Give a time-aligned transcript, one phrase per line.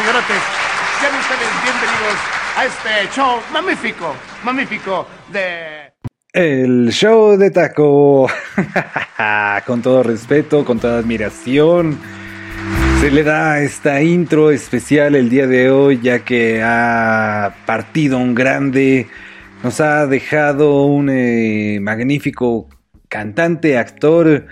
[0.00, 0.42] señorotes.
[1.00, 2.18] Sean ustedes bienvenidos
[2.56, 4.14] a este show magnífico,
[4.44, 5.92] magnífico de...
[6.32, 8.28] El show de taco.
[9.66, 11.98] con todo respeto, con toda admiración.
[13.00, 18.34] Se le da esta intro especial el día de hoy ya que ha partido un
[18.34, 19.08] grande.
[19.62, 22.68] Nos ha dejado un eh, magnífico
[23.08, 24.46] cantante, actor,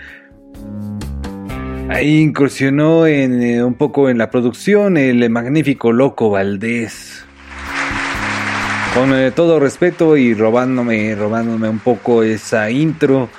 [1.89, 7.25] Ahí incursionó en, eh, un poco en la producción el magnífico Loco Valdés.
[8.93, 13.29] Con eh, todo respeto y robándome, robándome un poco esa intro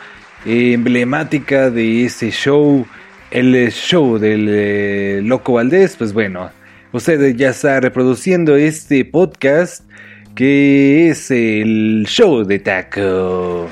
[0.44, 2.84] emblemática de ese show,
[3.30, 6.50] el show del eh, Loco Valdés, pues bueno,
[6.92, 9.84] usted ya está reproduciendo este podcast
[10.34, 13.68] que es el show de Taco.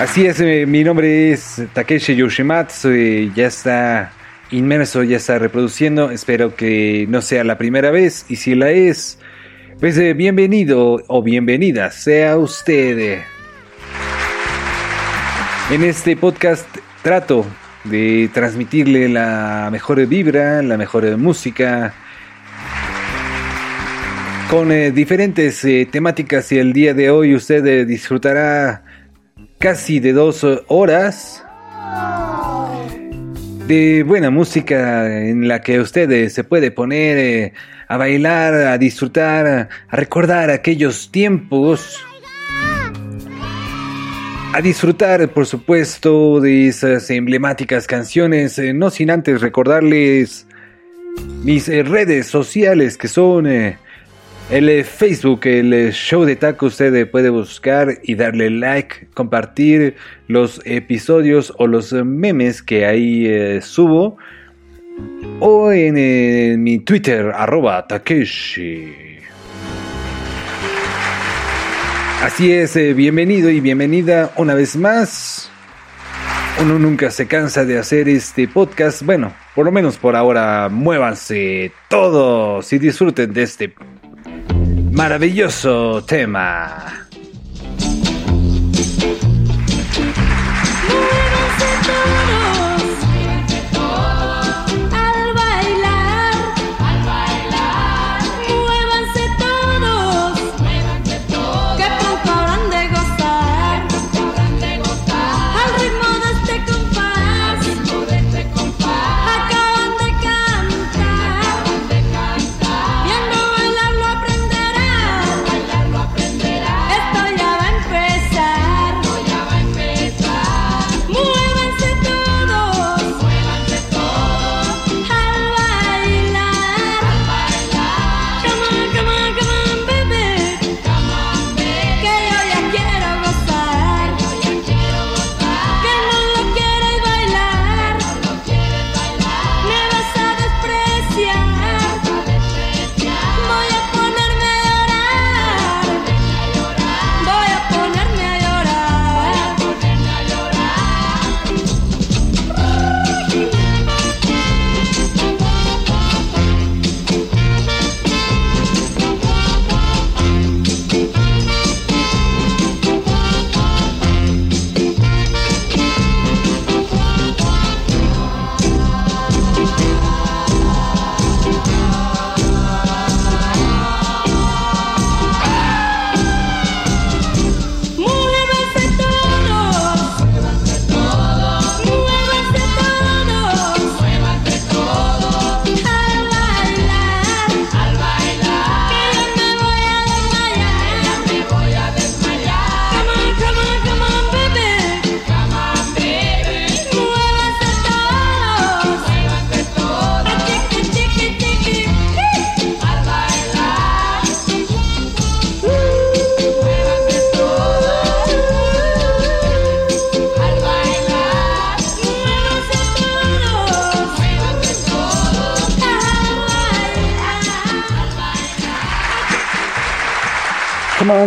[0.00, 4.12] Así es, eh, mi nombre es Takeshi Yoshimatsu, y ya está
[4.50, 9.18] inmerso, ya está reproduciendo, espero que no sea la primera vez y si la es,
[9.78, 13.18] pues eh, bienvenido o bienvenida sea usted.
[15.70, 16.66] En este podcast
[17.02, 17.44] trato
[17.84, 21.92] de transmitirle la mejor vibra, la mejor música,
[24.48, 28.82] con eh, diferentes temáticas y el día de hoy usted disfrutará
[29.60, 31.44] casi de dos horas
[33.66, 37.52] de buena música en la que usted eh, se puede poner eh,
[37.86, 42.02] a bailar, a disfrutar, a recordar aquellos tiempos.
[44.54, 50.46] A disfrutar, por supuesto, de esas emblemáticas canciones, eh, no sin antes recordarles
[51.44, 53.46] mis redes sociales que son
[54.50, 59.94] el eh, Facebook, el eh, show de taco, usted puede buscar y darle like, compartir
[60.26, 64.16] los episodios o los memes que ahí eh, subo.
[65.38, 68.92] O en mi Twitter, arroba Takeshi.
[72.22, 75.50] Así es, bienvenido y bienvenida una vez más.
[76.60, 79.02] Uno nunca se cansa de hacer este podcast.
[79.02, 83.72] Bueno, por lo menos por ahora, muévanse todos y disfruten de este
[84.90, 87.08] maravilloso tema.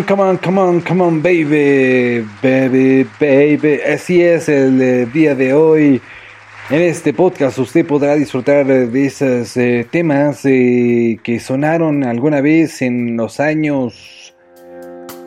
[0.02, 3.80] Come on, come on, come on, baby, baby, baby.
[3.82, 6.02] Así es el eh, día de hoy.
[6.72, 12.82] En este podcast usted podrá disfrutar de esos eh, temas eh, que sonaron alguna vez
[12.82, 14.34] en los años.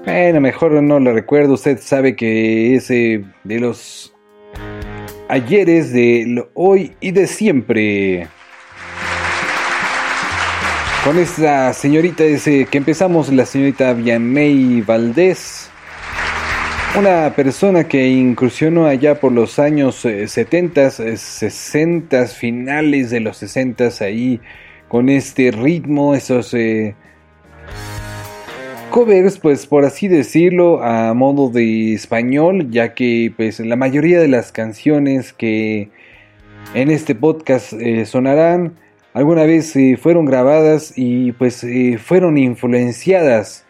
[0.04, 1.54] Bueno, mejor no lo recuerdo.
[1.54, 4.12] Usted sabe que es de los
[5.28, 8.26] ayeres de hoy y de siempre.
[11.06, 15.70] Con esta señorita que empezamos, la señorita Vianney Valdés,
[16.99, 23.37] una persona que incursionó allá por los años 70, eh, 60, eh, finales de los
[23.37, 24.41] 60, ahí
[24.88, 26.97] con este ritmo, esos eh,
[28.91, 34.26] covers, pues por así decirlo, a modo de español, ya que pues la mayoría de
[34.26, 35.88] las canciones que
[36.75, 37.75] en este podcast
[38.06, 38.75] sonarán
[39.16, 43.64] alguna vez eh, fueron grabadas y pues eh, fueron influenciadas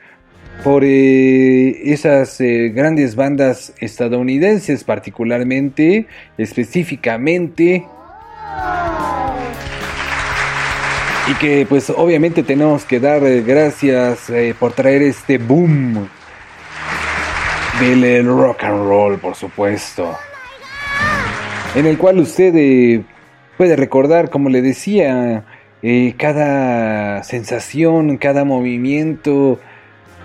[0.65, 6.07] por esas grandes bandas estadounidenses particularmente,
[6.39, 7.85] específicamente
[11.29, 16.09] y que pues obviamente tenemos que dar eh, gracias eh, por traer este boom
[17.81, 20.17] del rock and roll, por supuesto.
[21.75, 23.05] En el cual usted eh,
[23.57, 25.45] puede recordar, como le decía,
[26.17, 29.61] cada sensación, cada movimiento,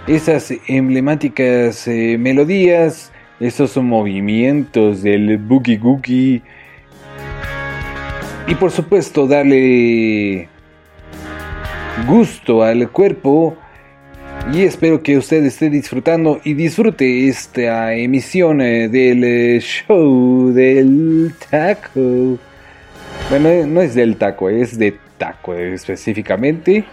[0.07, 6.41] esas emblemáticas melodías, esos movimientos del boogie googie.
[8.47, 10.47] Y por supuesto darle
[12.07, 13.57] gusto al cuerpo
[14.53, 21.33] y espero que usted esté disfrutando y disfrute esta emisión eh, del eh, show del
[21.49, 22.37] taco.
[23.31, 26.83] Bueno, no es del taco, es de taco específicamente.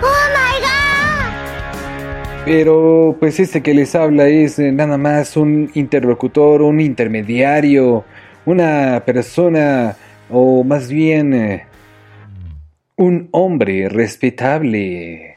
[0.00, 2.42] ¡Oh my god!
[2.46, 8.06] Pero pues este que les habla es eh, nada más un interlocutor, un intermediario,
[8.46, 9.94] una persona
[10.30, 11.62] o más bien
[12.96, 15.36] un hombre respetable.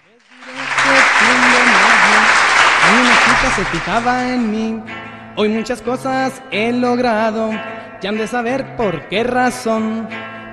[2.94, 4.80] Una chica se fijaba en mí.
[5.36, 7.52] Hoy muchas cosas he logrado.
[8.02, 10.08] Ya han de saber por qué razón.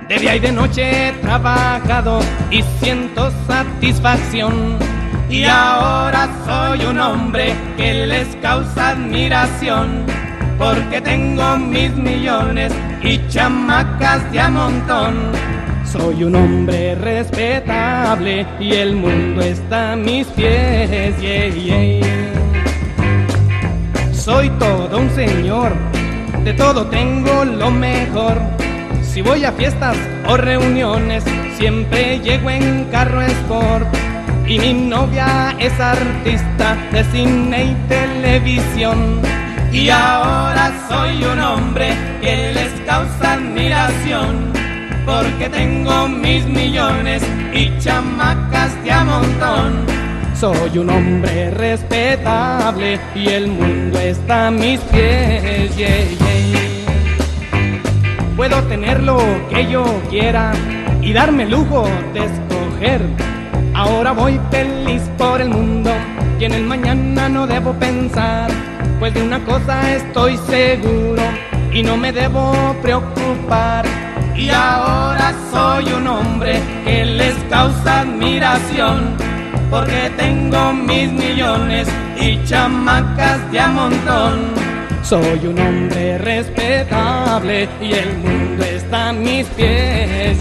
[0.09, 2.19] De día y de noche he trabajado
[2.51, 4.77] y siento satisfacción.
[5.29, 10.05] Y ahora soy un hombre que les causa admiración.
[10.57, 15.15] Porque tengo mis millones y chamacas de a montón.
[15.85, 21.15] Soy un hombre respetable y el mundo está a mis pies.
[24.11, 25.71] Soy todo un señor,
[26.47, 28.39] de todo tengo lo mejor.
[29.01, 29.97] Si voy a fiestas
[30.29, 31.25] o reuniones,
[31.57, 33.85] siempre llego en carro sport.
[34.47, 39.19] Y mi novia es artista de cine y televisión.
[39.73, 41.89] Y ahora soy un hombre
[42.21, 44.53] que les causa admiración
[45.05, 47.23] porque tengo mis millones
[47.53, 49.85] y chamacas de a montón.
[50.39, 55.71] Soy un hombre respetable y el mundo está a mis pies.
[58.35, 59.17] Puedo tener lo
[59.49, 60.51] que yo quiera
[61.01, 63.01] y darme lujo de escoger.
[63.73, 65.89] Ahora voy feliz por el mundo
[66.39, 68.51] y en el mañana no debo pensar,
[68.99, 71.23] pues de una cosa estoy seguro
[71.73, 73.85] y no me debo preocupar
[74.35, 79.15] y ahora soy un hombre que les causa admiración,
[79.69, 81.87] porque tengo mis millones
[82.19, 84.39] y chamacas de a montón.
[85.03, 90.37] Soy un hombre respetable y el mundo está a mis pies.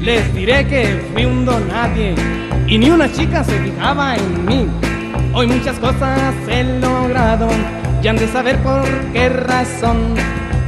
[0.00, 2.14] Les diré que fui un donadie
[2.66, 4.66] y ni una chica se fijaba en mí.
[5.34, 7.48] Hoy muchas cosas he logrado
[8.02, 10.14] y han de saber por qué razón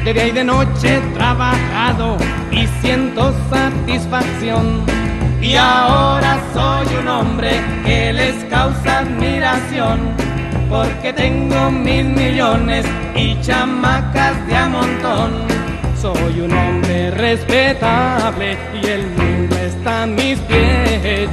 [0.04, 2.16] de día y de noche he trabajado
[2.52, 5.03] y siento satisfacción.
[5.44, 7.50] Y ahora soy un hombre
[7.84, 10.00] que les causa admiración,
[10.70, 15.32] porque tengo mil millones y chamacas de a montón.
[16.00, 21.28] Soy un hombre respetable y el mundo está a mis pies.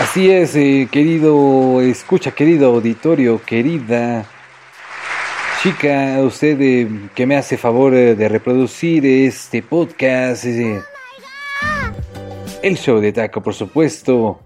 [0.00, 4.26] Así es, eh, querido escucha, querido auditorio, querida
[5.60, 10.80] Chica, usted eh, que me hace favor eh, de reproducir este podcast, eh,
[12.62, 14.38] el show de Taco, por supuesto,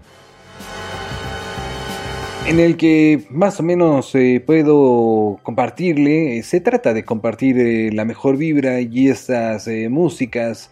[2.47, 4.11] en el que más o menos
[4.47, 10.71] puedo compartirle, se trata de compartir la mejor vibra y estas músicas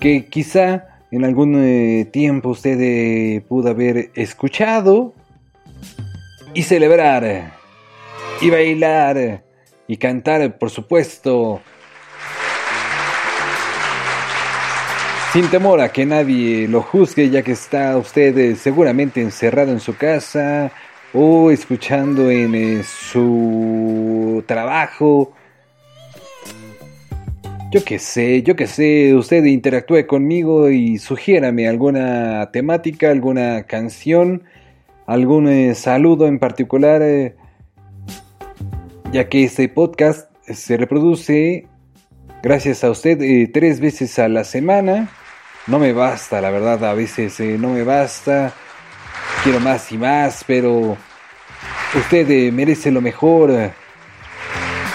[0.00, 5.14] que quizá en algún tiempo usted pudo haber escuchado
[6.54, 7.58] y celebrar
[8.40, 9.47] y bailar
[9.88, 11.62] y cantar, por supuesto,
[15.32, 19.80] sin temor a que nadie lo juzgue, ya que está usted eh, seguramente encerrado en
[19.80, 20.70] su casa,
[21.14, 25.32] o escuchando en eh, su trabajo.
[27.70, 34.42] Yo que sé, yo que sé, usted interactúe conmigo y sugiérame alguna temática, alguna canción,
[35.06, 37.02] algún eh, saludo en particular,
[39.12, 41.66] ya que este podcast se reproduce
[42.42, 43.18] gracias a usted
[43.52, 45.08] tres veces a la semana.
[45.66, 48.54] No me basta, la verdad, a veces no me basta
[49.42, 50.96] quiero más y más, pero
[51.94, 53.72] usted eh, merece lo mejor.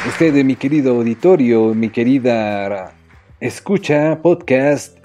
[0.08, 2.94] Usted, mi querido auditorio, mi querida
[3.40, 4.98] escucha, podcast,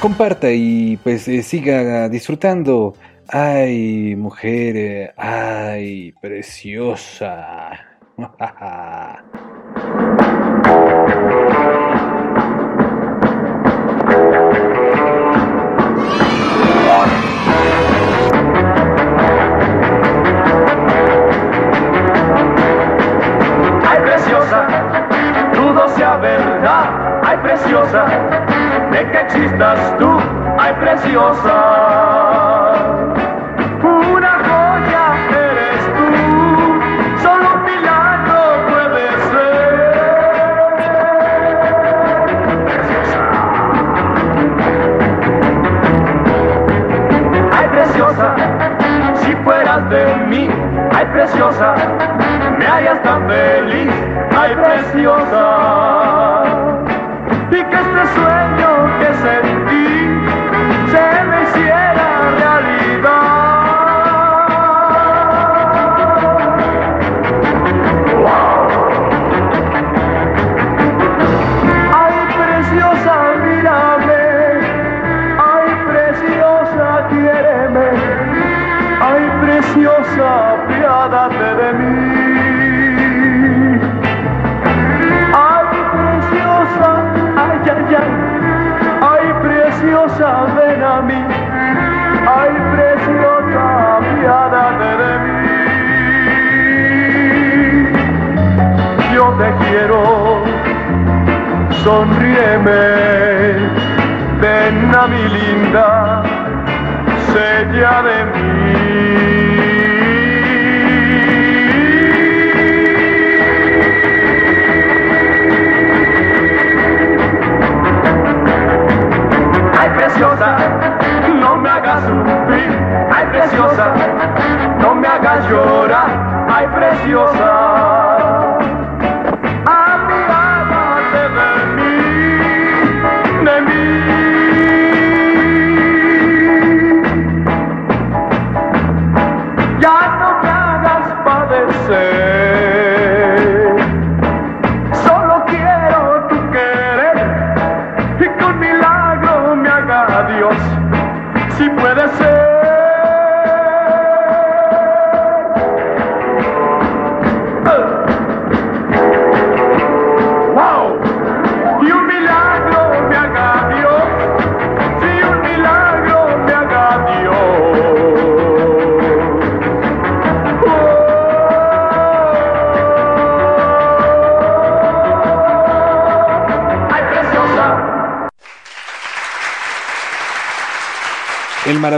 [0.00, 2.94] comparta y pues eh, siga disfrutando.
[3.28, 7.86] Ay, mujer, ay, preciosa.
[27.46, 28.06] preciosa,
[28.90, 30.18] de que existas tú,
[30.58, 32.55] ay preciosa.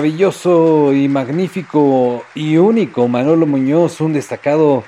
[0.09, 4.83] Maravilloso y magnífico y único Manolo Muñoz, un destacado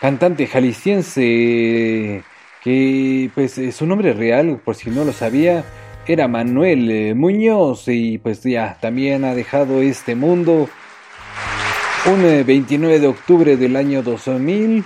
[0.00, 2.24] cantante jalisciense
[2.60, 5.64] que pues eh, su nombre real, por si no lo sabía,
[6.08, 10.68] era Manuel eh, Muñoz y pues ya también ha dejado este mundo.
[12.06, 14.84] Un 29 eh, de octubre del año 2000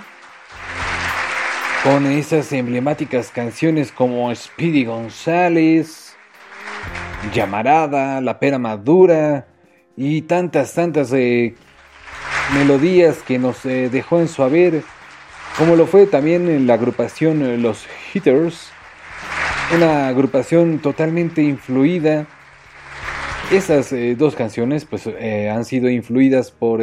[1.83, 6.15] con esas emblemáticas canciones como Speedy González,
[7.33, 9.48] Llamarada, La Pera Madura,
[9.99, 11.55] y tantas, tantas eh,
[12.53, 14.81] melodías que nos eh, dejó en su haber,
[15.57, 18.71] como lo fue también en la agrupación eh, Los Hitters,
[19.75, 22.27] una agrupación totalmente influida.
[23.51, 26.81] Esas dos canciones pues han sido influidas por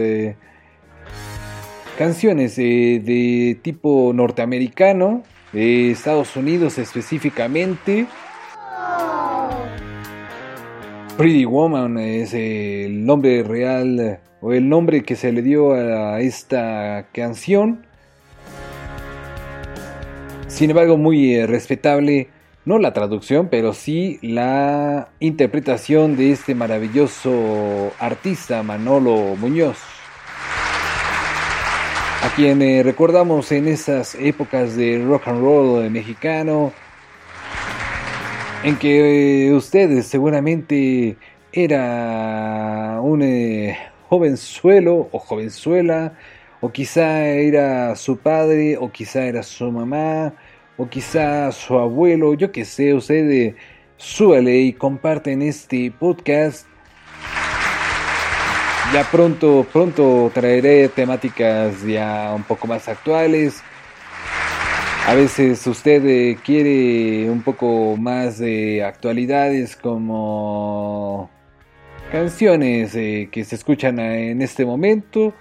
[1.96, 8.06] canciones de tipo norteamericano, de Estados Unidos específicamente,
[11.16, 17.06] Pretty Woman es el nombre real o el nombre que se le dio a esta
[17.12, 17.86] canción.
[20.46, 22.28] Sin embargo, muy eh, respetable,
[22.66, 29.78] no la traducción, pero sí la interpretación de este maravilloso artista Manolo Muñoz.
[32.22, 36.72] a quien eh, recordamos en esas épocas de rock and roll mexicano,
[38.62, 41.16] en que eh, ustedes seguramente
[41.52, 43.76] era un eh,
[44.08, 46.14] jovenzuelo o jovenzuela,
[46.60, 50.34] o quizá era su padre, o quizá era su mamá,
[50.76, 53.54] o quizá su abuelo, yo que sé, usted eh,
[53.96, 56.66] súbale y comparten este podcast.
[58.92, 63.62] Ya pronto, pronto traeré temáticas ya un poco más actuales.
[65.06, 71.30] A veces usted eh, quiere un poco más de actualidades como
[72.10, 75.32] canciones eh, que se escuchan en este momento.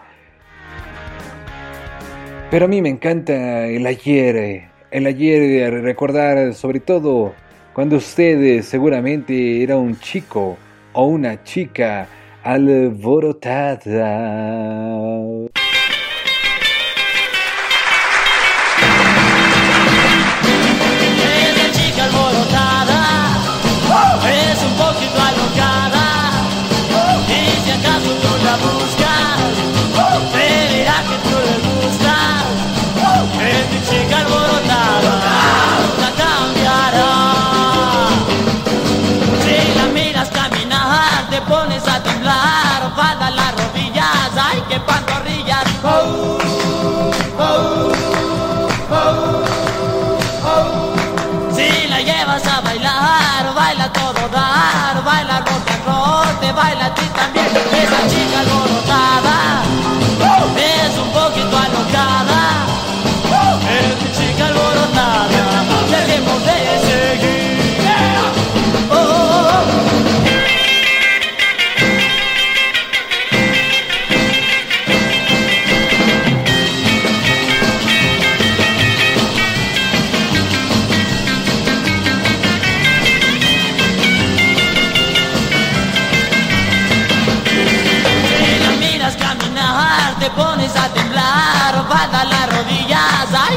[2.52, 7.34] Pero a mí me encanta el ayer, eh, el ayer eh, recordar sobre todo
[7.74, 10.58] cuando usted seguramente era un chico
[10.94, 12.08] o una chica
[12.44, 14.06] alborotada.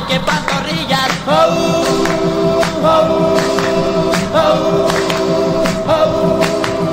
[0.08, 1.10] Que pantorrillas.
[1.26, 1.32] Oh,
[2.82, 3.36] oh,
[4.34, 4.88] oh,
[5.86, 6.40] oh.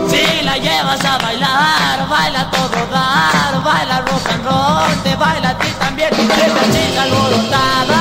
[0.09, 5.57] Si la llevas a bailar, baila todo dar, baila rock and roll, te baila a
[5.57, 6.13] ti también.
[6.13, 7.94] Esta chica alborotada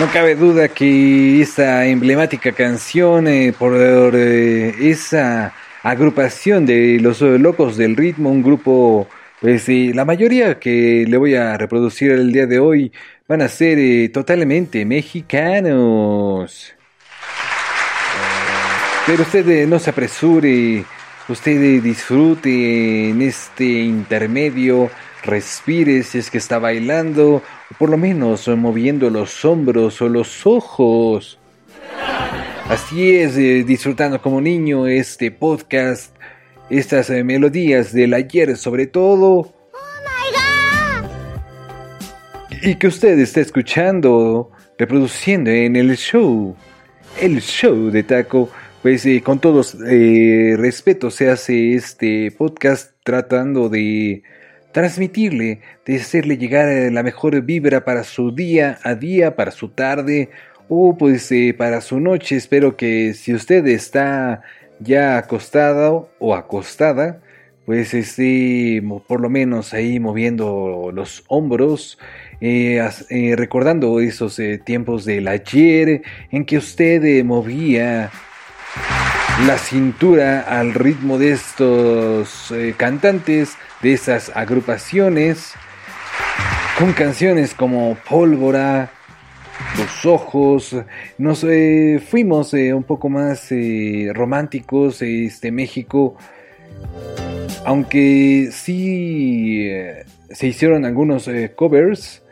[0.00, 7.76] No cabe duda que esa emblemática canción eh, por eh, esa agrupación de los locos
[7.76, 9.06] del ritmo, un grupo,
[9.42, 12.92] pues la mayoría que le voy a reproducir el día de hoy
[13.28, 16.74] van a ser eh, totalmente mexicanos.
[19.06, 20.84] Pero usted eh, no se apresure,
[21.28, 24.90] usted disfrute en este intermedio,
[25.22, 27.42] respire si es que está bailando, o
[27.78, 31.38] por lo menos moviendo los hombros o los ojos.
[32.68, 36.14] Así es, eh, disfrutando como niño este podcast,
[36.68, 39.52] estas eh, melodías del ayer sobre todo,
[42.62, 46.54] y que usted está escuchando, reproduciendo en el show,
[47.20, 48.50] el show de Taco,
[48.82, 54.22] pues eh, con todos respeto se hace este podcast tratando de
[54.72, 59.68] transmitirle, de hacerle llegar eh, la mejor vibra para su día a día, para su
[59.68, 60.30] tarde
[60.68, 62.36] o pues eh, para su noche.
[62.36, 64.42] Espero que si usted está
[64.78, 67.20] ya acostado o acostada,
[67.66, 71.98] pues esté por lo menos ahí moviendo los hombros,
[72.40, 72.82] eh,
[73.36, 78.10] recordando esos tiempos del ayer en que usted movía
[79.46, 85.54] la cintura al ritmo de estos cantantes, de esas agrupaciones,
[86.78, 88.90] con canciones como Pólvora,
[89.76, 90.76] Tus Ojos.
[91.18, 96.16] Nos eh, fuimos eh, un poco más eh, románticos, este México,
[97.64, 99.68] aunque sí
[100.30, 102.22] se hicieron algunos covers.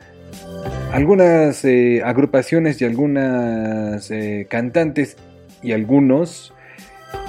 [0.93, 1.67] Algunas
[2.05, 4.11] agrupaciones y algunas
[4.49, 5.17] cantantes
[5.63, 6.55] y algunos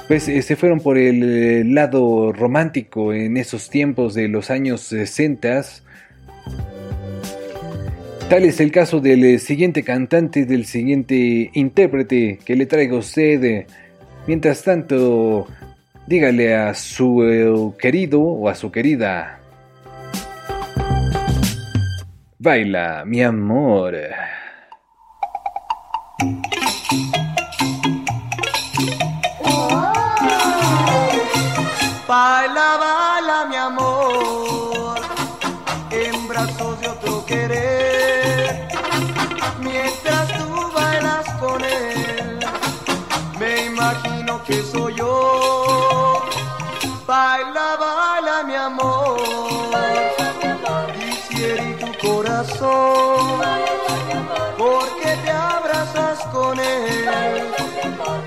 [0.10, 4.82] pues eh, se fueron por el eh, lado romántico en esos tiempos de los años
[4.82, 5.62] 60.
[8.28, 13.00] Tal es el caso del eh, siguiente cantante, del siguiente intérprete que le traigo a
[13.00, 13.67] usted.
[14.26, 15.48] Mientras tanto,
[16.08, 19.39] dígale a su querido o a su querida.
[22.39, 23.95] Baila, mi amor.
[32.10, 35.00] Baila, baila, mi amor,
[35.91, 38.67] en brazos de otro querer.
[39.60, 42.39] Mientras tú bailas con él,
[43.38, 46.24] me imagino que soy yo.
[47.06, 49.19] Baila, baila, mi amor,
[51.30, 53.39] y tu corazón,
[54.58, 57.54] porque te abrazas con él,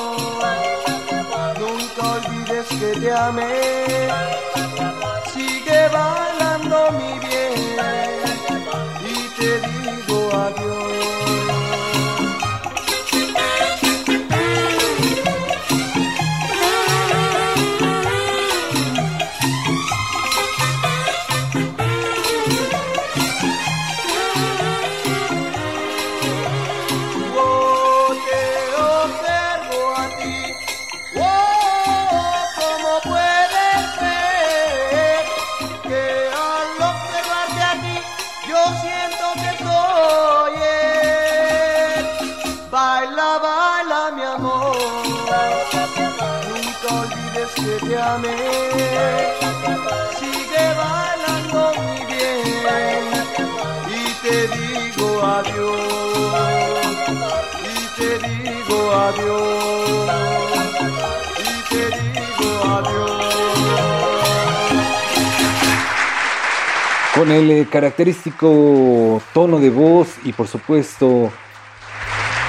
[1.59, 4.09] nunca olvides que te amé.
[5.33, 7.55] Sigue bailando mi bien
[9.01, 11.22] y te digo adiós.
[67.15, 71.31] Con el eh, característico tono de voz y por supuesto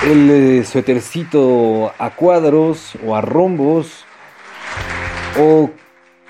[0.04, 4.06] el eh, suétercito a cuadros o a rombos
[5.40, 5.70] o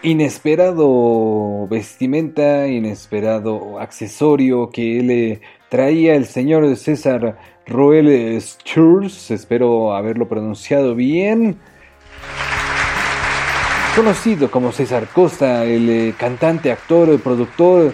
[0.04, 10.96] inesperado vestimenta, inesperado accesorio que le traía el señor César Roel Schurz, espero haberlo pronunciado
[10.96, 11.58] bien.
[13.96, 17.94] Conocido como César Costa, el eh, cantante, actor, productor,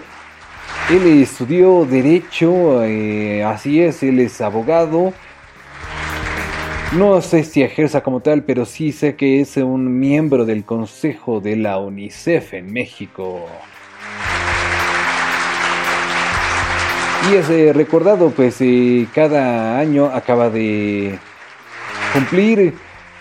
[0.90, 5.12] él estudió Derecho, eh, así es, él es abogado.
[6.92, 11.40] No sé si ejerza como tal, pero sí sé que es un miembro del Consejo
[11.40, 13.46] de la UNICEF en México.
[17.28, 21.18] Y es eh, recordado, pues eh, cada año acaba de
[22.14, 22.74] cumplir,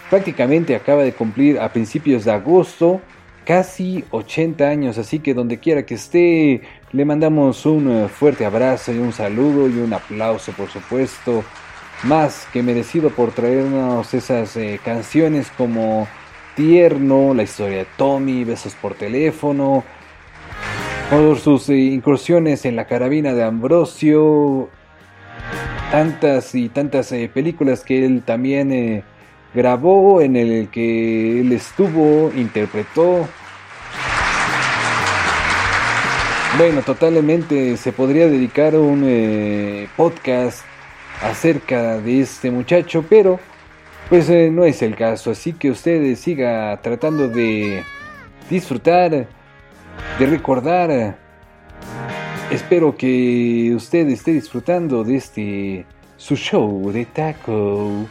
[0.09, 3.01] prácticamente acaba de cumplir a principios de agosto,
[3.45, 4.97] casi 80 años.
[4.97, 9.67] Así que donde quiera que esté, le mandamos un eh, fuerte abrazo y un saludo
[9.67, 11.43] y un aplauso, por supuesto.
[12.03, 16.07] Más que merecido por traernos esas canciones como
[16.55, 19.83] Tierno, La historia de Tommy, Besos por teléfono,
[21.09, 24.69] por sus eh, incursiones en la carabina de Ambrosio,
[25.91, 29.03] tantas y tantas eh, películas que él también eh,
[29.55, 33.27] grabó, en el que él estuvo, interpretó.
[36.57, 40.63] Bueno, totalmente se podría dedicar un podcast
[41.23, 43.39] acerca de este muchacho, pero
[44.09, 47.83] pues no es el caso, así que usted siga tratando de
[48.49, 49.27] disfrutar,
[50.17, 51.17] de recordar.
[52.51, 55.85] Espero que usted esté disfrutando de este
[56.17, 58.07] su show de taco.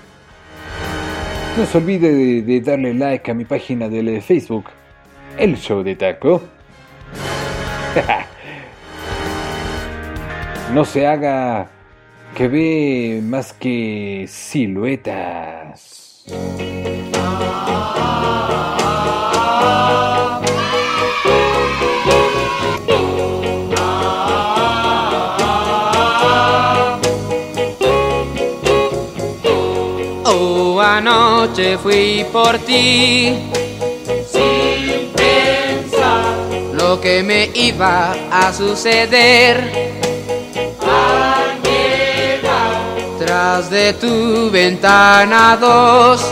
[1.56, 4.66] No se olvide de, de darle like a mi página de Facebook,
[5.36, 6.40] El Show de Taco.
[10.72, 11.68] no se haga
[12.34, 16.24] que ve más que siluetas.
[31.38, 33.32] Anoche fui por ti.
[34.32, 36.34] Sin pensar
[36.72, 39.96] lo que me iba a suceder.
[40.80, 42.82] Al llegar
[43.18, 46.26] Detrás de tu ventana dos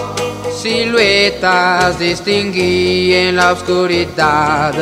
[0.61, 4.75] siluetas distinguí en la oscuridad.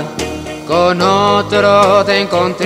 [0.67, 2.65] Con otro te encontré.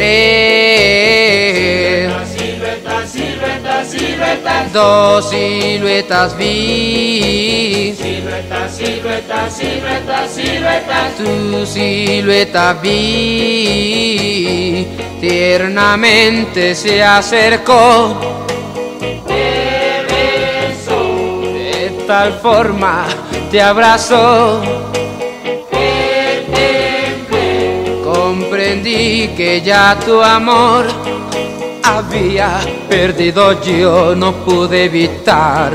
[3.87, 7.95] Siluetas, Dos siluetas vi.
[7.97, 11.15] siluetas, siluetas, siluetas, siluetas.
[11.17, 14.19] Tu silueta vi.
[15.21, 18.17] Tiernamente se acercó.
[21.53, 23.07] De tal forma
[23.51, 24.61] te abrazó.
[28.05, 30.87] Comprendí que ya tu amor
[31.83, 33.61] había perdido.
[33.63, 35.73] Yo no pude evitar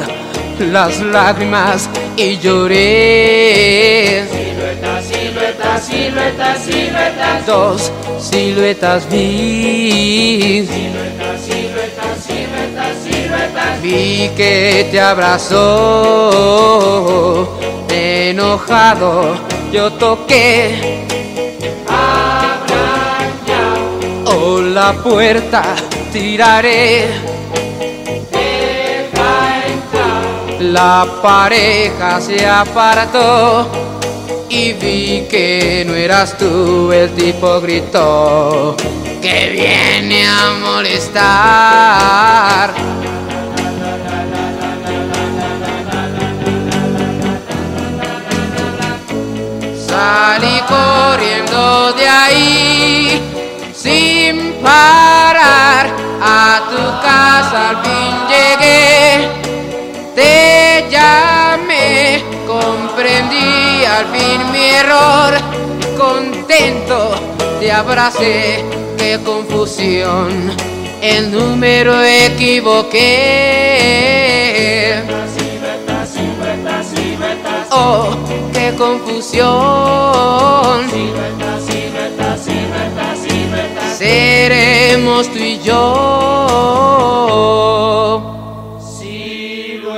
[0.59, 4.25] las lágrimas y lloré.
[4.29, 7.45] Siluetas, siluetas, siluetas, siluetas.
[7.45, 10.67] Dos siluetas vi.
[10.67, 13.81] Siluetas, siluetas, siluetas, siluetas.
[13.81, 15.59] Vi que te abrazó,
[17.89, 21.03] enojado yo toqué.
[24.25, 25.63] Oh, la puerta
[26.13, 27.08] tiraré.
[30.60, 33.67] La pareja se apartó
[34.47, 36.91] y vi que no eras tú.
[36.91, 38.78] El tipo gritó
[39.21, 41.93] que viene a molestar.
[49.88, 53.21] Salí corriendo de ahí
[53.73, 56.02] sin parar.
[56.25, 59.27] A tu casa al fin llegué.
[60.15, 65.33] Te llamé, comprendí al fin mi error.
[65.97, 67.12] Contento
[67.59, 68.63] te abracé,
[68.97, 70.51] qué confusión.
[71.01, 73.03] El número equivoqué.
[77.71, 78.15] Oh,
[78.53, 79.53] qué confusión.
[84.03, 85.79] Seremos tú y yo.
[88.99, 89.93] Siluetas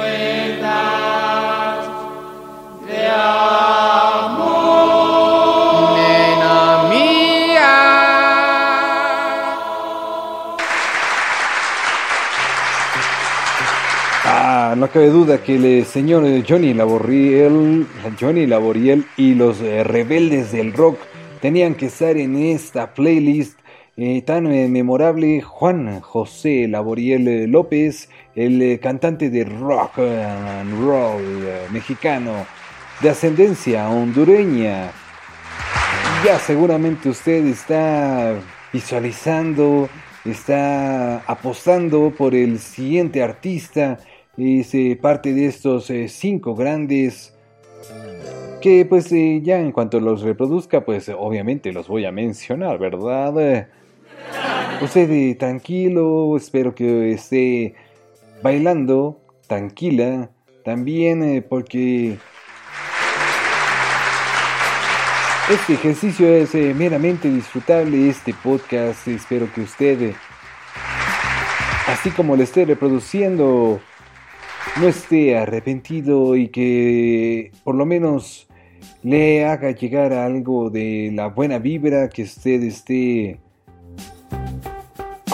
[2.85, 3.07] de
[5.95, 7.73] Nena mía.
[14.23, 17.87] Ah, no cabe duda que el señor eh, Johnny Laboriel,
[18.21, 20.99] Johnny Laboriel y los eh, rebeldes del rock
[21.41, 23.64] tenían que estar en esta playlist
[23.97, 25.41] eh, tan eh, memorable.
[25.41, 31.23] Juan José Laboriel eh, López, el eh, cantante de rock and roll
[31.71, 32.45] mexicano
[33.01, 34.91] de ascendencia hondureña.
[36.25, 38.35] Ya seguramente usted está
[38.73, 39.89] visualizando,
[40.23, 43.99] está apostando por el siguiente artista.
[44.37, 47.33] Es parte de estos cinco grandes
[48.61, 53.67] que pues ya en cuanto los reproduzca pues obviamente los voy a mencionar, ¿verdad?
[54.81, 57.75] Usted tranquilo, espero que esté
[58.43, 60.29] bailando tranquila
[60.63, 62.17] también eh, porque
[65.49, 70.15] este ejercicio es eh, meramente disfrutable, este podcast, espero que usted, eh,
[71.87, 73.79] así como lo esté reproduciendo,
[74.77, 78.47] no esté arrepentido y que por lo menos
[79.03, 83.39] le haga llegar algo de la buena vibra que usted esté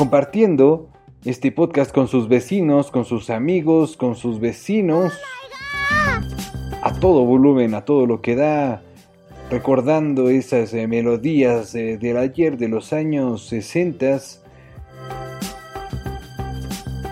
[0.02, 0.90] compartiendo
[1.26, 5.14] este podcast con sus vecinos, con sus amigos, con sus vecinos,
[6.82, 8.82] a todo volumen, a todo lo que da,
[9.52, 14.18] recordando esas eh, melodías eh, del ayer de los años 60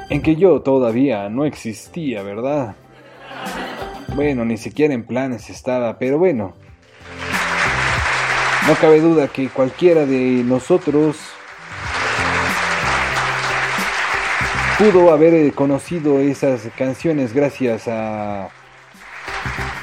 [0.10, 2.76] en que yo todavía no existía, ¿verdad?
[4.16, 6.54] Bueno, ni siquiera en planes estaba, pero bueno.
[8.68, 11.18] No cabe duda que cualquiera de nosotros
[14.80, 18.48] pudo haber eh, conocido esas canciones gracias a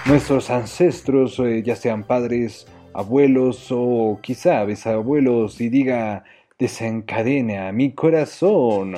[0.06, 6.24] nuestros ancestros, eh, ya sean padres, abuelos o quizá bisabuelos, y diga,
[6.58, 8.94] desencadena mi corazón.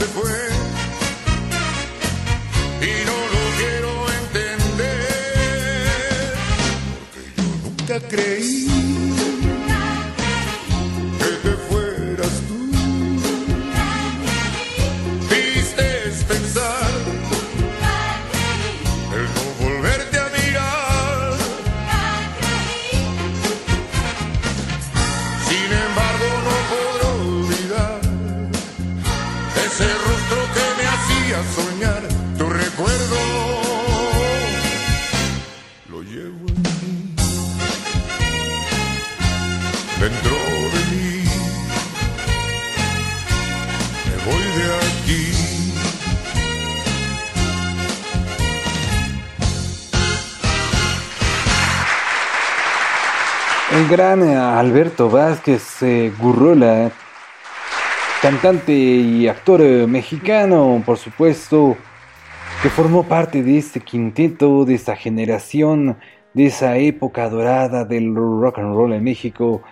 [0.00, 0.49] Se fue
[53.90, 56.92] gran eh, Alberto Vázquez eh, Gurrola,
[58.22, 61.76] cantante y actor eh, mexicano, por supuesto,
[62.62, 65.96] que formó parte de este quinteto, de esa generación,
[66.34, 69.62] de esa época dorada del rock and roll en México.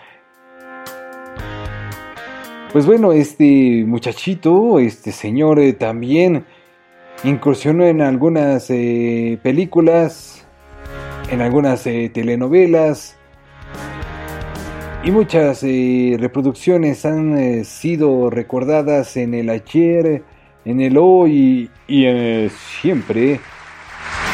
[2.73, 6.45] Pues bueno, este muchachito, este señor eh, también
[7.25, 10.47] incursionó en algunas eh, películas,
[11.31, 13.18] en algunas eh, telenovelas,
[15.09, 20.23] y muchas eh, reproducciones han eh, sido recordadas en el ayer,
[20.67, 23.41] en el hoy y el siempre.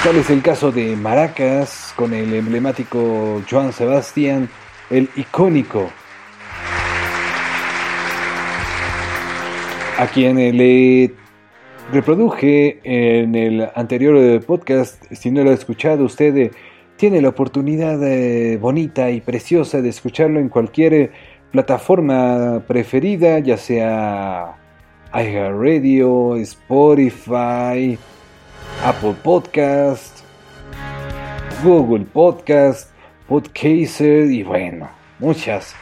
[0.03, 4.49] Tal es el caso de Maracas con el emblemático Joan Sebastián,
[4.91, 5.91] el icónico,
[9.97, 11.15] a quien eh, le
[11.93, 15.01] reproduje en el anterior eh, podcast.
[15.13, 16.51] Si no lo ha escuchado, usted eh,
[17.05, 21.11] tiene la oportunidad eh, bonita y preciosa de escucharlo en cualquier eh,
[21.53, 24.57] plataforma preferida, ya sea
[25.13, 27.99] iHeartRadio, Spotify,
[28.83, 30.21] Apple Podcast,
[31.63, 32.91] Google Podcast,
[33.29, 34.89] Podcaster y bueno,
[35.19, 35.75] muchas,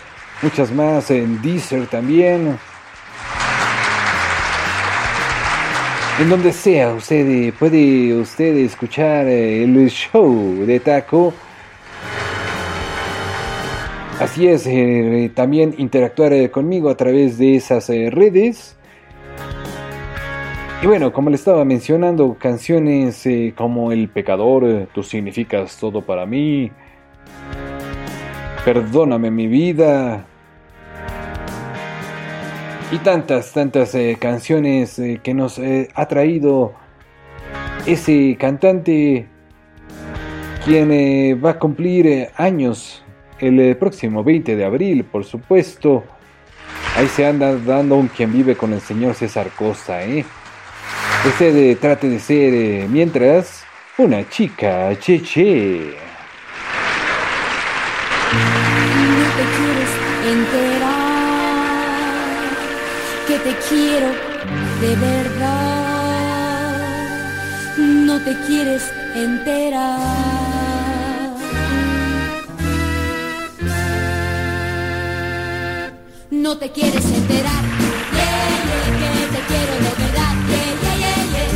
[0.43, 2.59] muchas más en Deezer también.
[6.23, 11.35] En donde sea usted puede usted escuchar eh, el show de Taco.
[14.21, 18.77] Así es, eh, también interactuar eh, conmigo a través de esas redes.
[20.81, 26.71] Y bueno, como le estaba mencionando, canciones como El Pecador, Tú significas todo para mí,
[28.65, 30.25] Perdóname mi vida,
[32.93, 36.75] y tantas, tantas eh, canciones eh, que nos eh, ha traído
[37.87, 39.27] ese cantante
[40.63, 43.03] quien va a cumplir años
[43.41, 46.05] el próximo 20 de abril, por supuesto.
[46.97, 50.25] Ahí se anda dando un quien vive con el señor César Costa, ¿eh?
[51.27, 53.65] Usted trate de ser, mientras,
[53.99, 55.97] una chica cheche.
[55.97, 56.12] No
[64.83, 66.73] de verdad.
[67.79, 68.83] No te quieres
[69.15, 69.99] enterar.
[76.31, 77.63] No te quieres enterar.
[78.17, 78.49] Yeah,
[79.01, 80.33] yeah, que te quiero de verdad.
[80.51, 81.51] Yeah, yeah, yeah, yeah.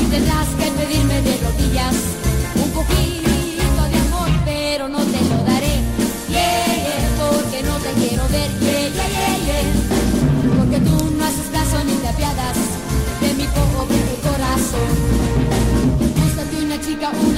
[0.00, 1.96] Y tendrás que pedirme de rodillas
[2.54, 3.09] un poquito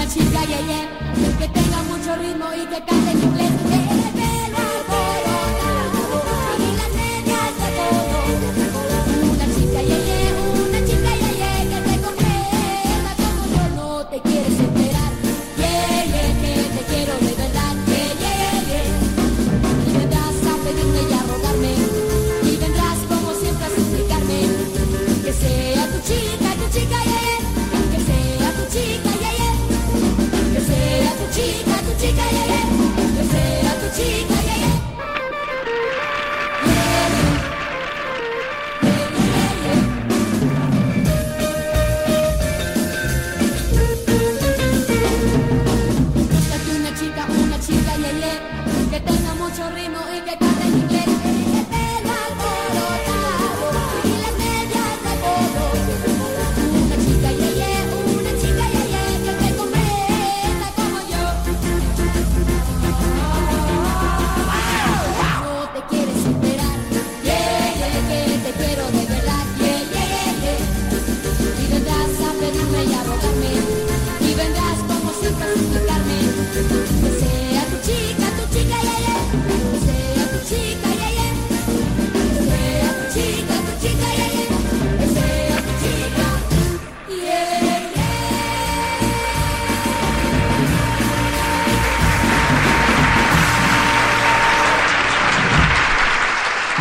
[0.03, 3.62] una chica, yeah, yeah, que tenga mucho ritmo y que cante en inglés.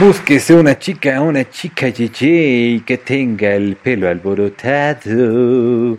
[0.02, 5.96] Búsquese una chica, una chica cheche y que tenga el pelo alborotado.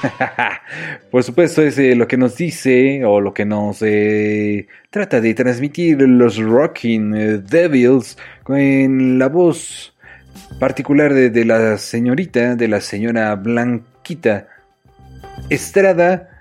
[1.10, 5.34] Por supuesto, es eh, lo que nos dice o lo que nos eh, trata de
[5.34, 8.16] transmitir los Rocking eh, Devils
[8.48, 9.94] en la voz
[10.58, 14.48] particular de la señorita, de la señora Blanquita
[15.50, 16.35] Estrada.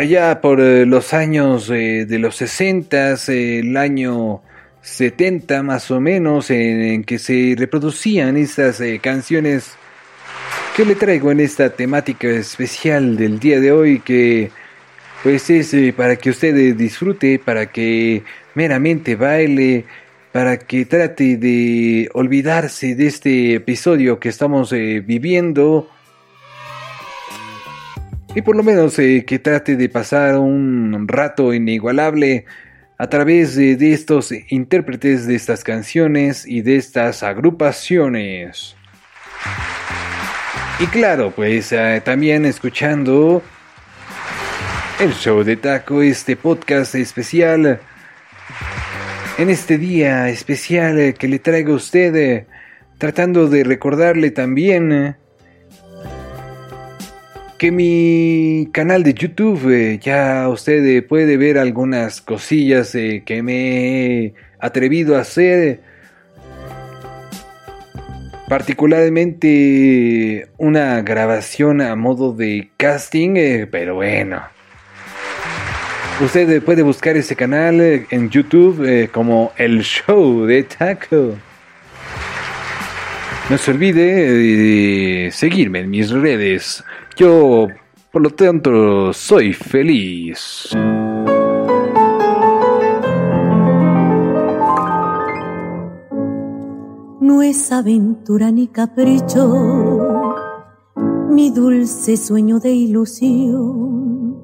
[0.00, 4.40] Allá por eh, los años eh, de los 60, el año
[4.80, 9.74] 70 más o menos, en, que se reproducían estas eh, canciones
[10.74, 14.50] que le traigo en esta temática especial del día de hoy, que
[15.22, 18.22] pues es eh, para que usted eh, disfrute, para que
[18.54, 19.84] meramente baile,
[20.32, 25.90] para que trate de olvidarse de este episodio que estamos eh, viviendo.
[28.34, 32.44] Y por lo menos eh, que trate de pasar un rato inigualable
[32.96, 38.76] a través de, estos intérpretes de estas canciones y de estas agrupaciones.
[40.78, 43.42] Y claro, pues eh, también escuchando
[45.00, 47.80] el show de Taco, este podcast especial.
[49.38, 52.46] En este día especial que le traigo a usted, eh,
[52.98, 55.16] tratando de recordarle también
[57.60, 63.42] que mi canal de YouTube eh, ya usted eh, puede ver algunas cosillas eh, que
[63.42, 65.82] me he atrevido a hacer.
[68.48, 74.40] Particularmente una grabación a modo de casting, pero bueno.
[76.24, 81.36] Usted puede buscar ese canal en YouTube como El Show de Taco.
[83.50, 86.82] No se olvide de seguirme en mis redes.
[87.20, 87.68] Yo,
[88.10, 90.70] por lo tanto, soy feliz.
[97.20, 99.46] no es aventura ni capricho,
[101.28, 104.42] mi dulce sueño de ilusión.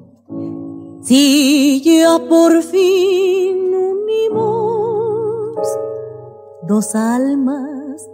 [1.01, 5.57] Si ya por fin unimos
[6.67, 8.07] dos almas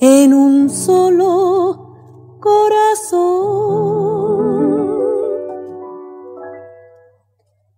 [0.00, 1.87] en un solo
[2.40, 3.98] corazón.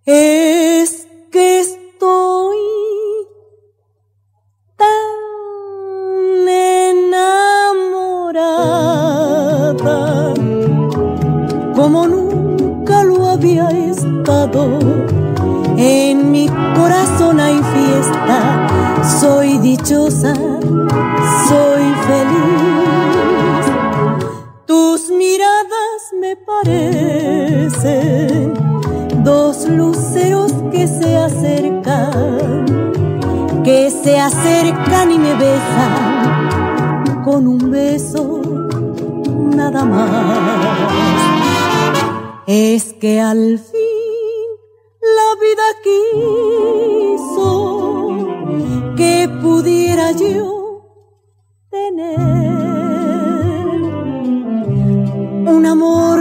[0.04, 2.58] Es que estoy
[4.76, 4.88] tan
[6.48, 7.20] enamorada
[11.74, 14.78] como nunca lo había estado.
[15.76, 18.68] En mi corazón hay fiesta,
[19.20, 22.59] soy dichosa, soy feliz.
[26.36, 28.20] Parecen
[29.24, 32.64] dos luceros que se acercan,
[33.64, 38.40] que se acercan y me besan con un beso
[39.56, 40.38] nada más.
[42.46, 43.80] Es que al fin
[45.00, 47.50] la vida quiso
[48.96, 50.82] que pudiera yo
[51.70, 52.18] tener
[55.56, 56.19] un amor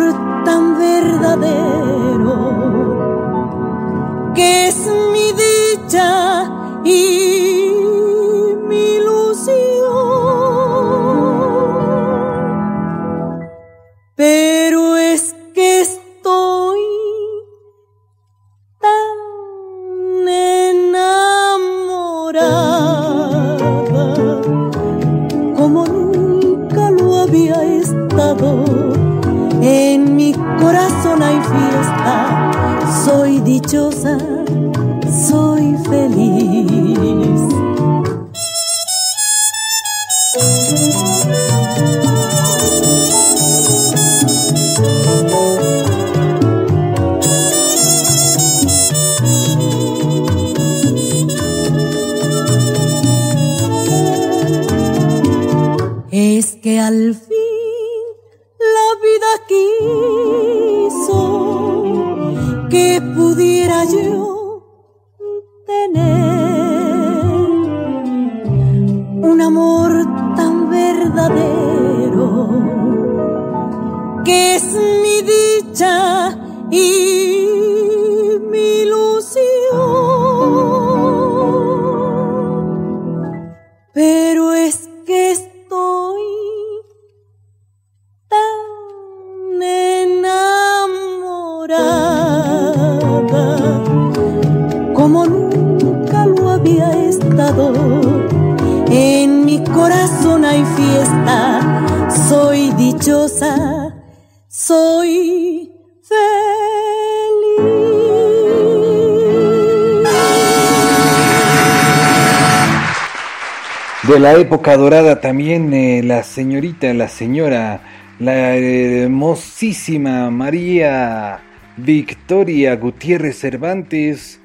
[114.78, 117.82] dorada también eh, la señorita, la señora,
[118.20, 121.40] la hermosísima María
[121.78, 124.40] Victoria Gutiérrez Cervantes,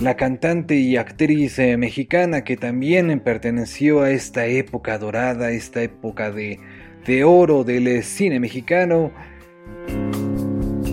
[0.00, 6.30] la cantante y actriz eh, mexicana que también perteneció a esta época dorada, esta época
[6.30, 6.60] de,
[7.06, 9.10] de oro del eh, cine mexicano.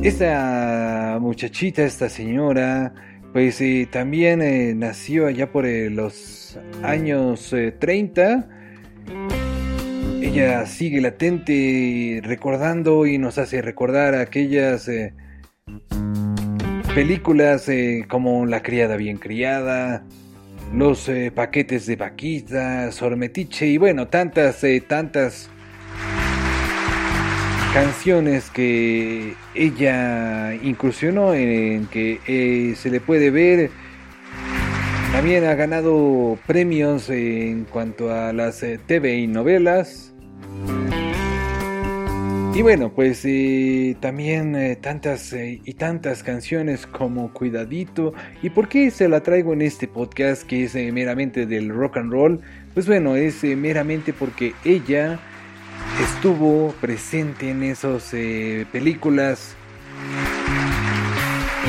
[0.02, 2.94] Esta muchachita, esta señora,
[3.32, 6.44] pues también nació allá por los
[6.84, 8.48] años eh, 30.
[10.24, 15.14] Ella sigue latente recordando y nos hace recordar aquellas eh,
[16.96, 20.04] películas eh, como La criada bien criada,
[20.74, 25.50] los eh, paquetes de vaquita, Sormetiche y bueno, tantas, tantas
[27.74, 33.83] canciones que ella incursionó en que se le puede ver.
[35.14, 40.12] También ha ganado premios en cuanto a las eh, TV y novelas.
[42.56, 48.16] Y bueno, pues eh, también eh, tantas y tantas canciones como Cuidadito.
[48.42, 52.12] ¿Y por qué se la traigo en este podcast que es meramente del rock and
[52.12, 52.42] roll?
[52.74, 55.20] Pues bueno, es meramente porque ella
[56.02, 58.10] estuvo presente en esas
[58.72, 59.56] películas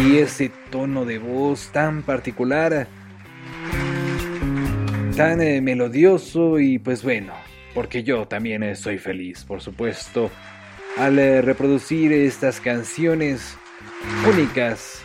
[0.02, 2.88] y ese tono de voz tan particular,
[5.16, 7.34] tan eh, melodioso y pues bueno,
[7.72, 10.30] porque yo también soy feliz, por supuesto,
[10.96, 13.56] al eh, reproducir estas canciones
[14.28, 15.02] únicas,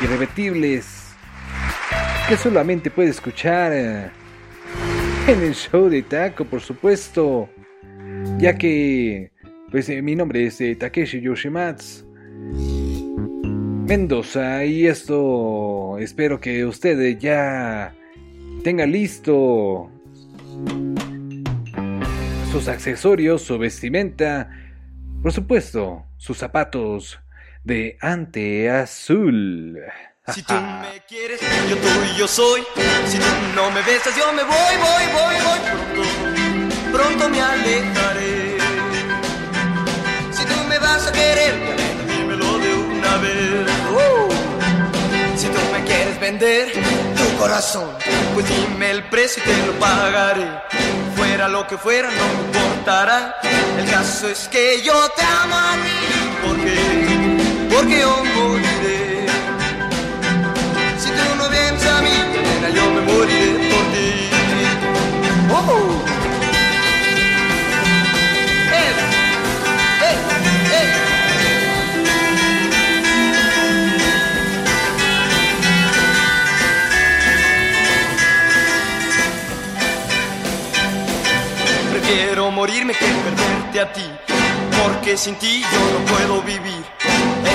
[0.00, 1.14] irrepetibles,
[2.28, 4.10] que solamente puede escuchar eh,
[5.28, 7.48] en el show de Taco, por supuesto
[8.38, 9.30] ya que
[9.70, 12.06] pues mi nombre es Takeshi Yoshimatsu
[13.86, 17.94] Mendoza y esto espero que usted ya
[18.64, 19.90] tenga listo
[22.50, 24.48] sus accesorios, su vestimenta,
[25.22, 27.20] por supuesto, sus zapatos
[27.62, 29.78] de ante azul.
[30.28, 32.62] Si tú me quieres, yo tuyo soy.
[33.06, 35.58] Si tú no me besas, yo me voy, voy, voy, voy.
[35.92, 38.56] Pronto, pronto me alejaré.
[40.30, 41.54] Si tú me vas a querer,
[42.08, 43.68] dímelo de una vez.
[43.92, 44.43] Uh.
[45.86, 47.90] Quieres vender tu corazón,
[48.34, 50.48] pues dime el precio y te lo pagaré.
[51.16, 53.36] Fuera lo que fuera, no me importará.
[53.78, 57.14] El caso es que yo te amo a ti, porque
[57.74, 59.26] porque yo moriré.
[60.98, 62.10] Si tú no vienes a mí,
[62.42, 64.30] nena, yo me moriré por ti.
[65.52, 66.23] ¡Oh!
[82.06, 84.04] Prefiero morirme que perderte a ti,
[84.82, 86.84] porque sin ti yo no puedo vivir.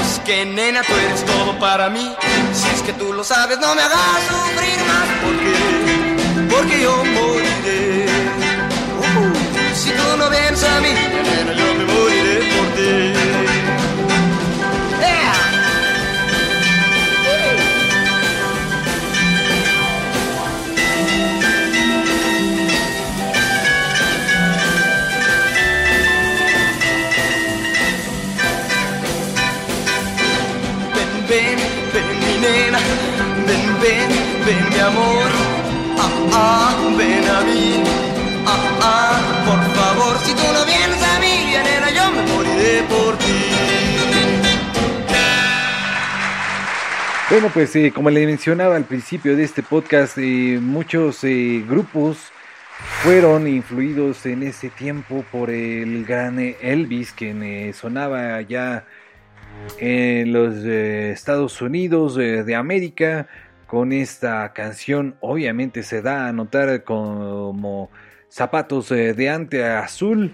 [0.02, 2.16] Es que nena, tú eres todo para mí.
[2.52, 8.06] Si es que tú lo sabes, no me hagas sufrir más, porque, porque yo moriré.
[8.98, 13.29] Uh, si tú no vienes a mí, nena, yo me moriré por ti.
[32.52, 32.74] Ven
[33.82, 34.10] ven,
[34.46, 35.30] ven, mi amor,
[35.98, 37.84] ah, ah, ven a mí,
[38.46, 41.36] ah, ah, por favor, si tú no vienes a mí,
[41.68, 43.60] nena, yo me moriré por ti.
[47.30, 52.18] Bueno, pues eh, como le mencionaba al principio de este podcast, eh, muchos eh, grupos
[53.04, 58.86] fueron influidos en ese tiempo por el gran Elvis, quien sonaba allá
[59.80, 63.28] en los Estados Unidos de América.
[63.68, 67.92] Con esta canción, obviamente se da a notar como
[68.30, 70.32] zapatos eh, de ante azul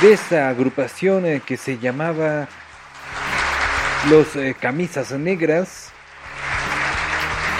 [0.00, 2.48] de esta agrupación eh, que se llamaba
[4.10, 5.92] Los eh, Camisas Negras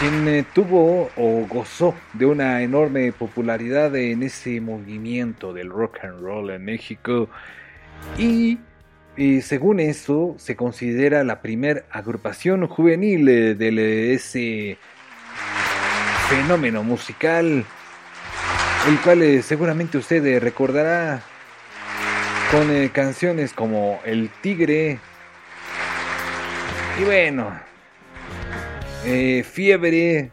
[0.01, 6.51] quien tuvo o gozó de una enorme popularidad en ese movimiento del rock and roll
[6.51, 7.29] en México
[8.19, 8.59] y
[9.17, 14.79] eh, según eso se considera la primer agrupación juvenil eh, de le- ese
[16.29, 17.65] fenómeno musical
[18.89, 21.23] el cual eh, seguramente usted eh, recordará
[22.51, 24.99] con eh, canciones como El Tigre
[27.01, 27.53] y bueno
[29.05, 30.31] eh, Fiebre,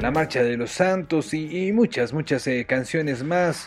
[0.00, 3.66] La Marcha de los Santos y, y muchas, muchas eh, canciones más.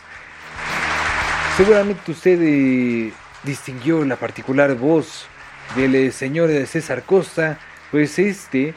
[1.56, 3.12] Seguramente usted eh,
[3.46, 5.26] distinguió la particular voz
[5.76, 7.58] del eh, señor César Costa,
[7.90, 8.74] pues este,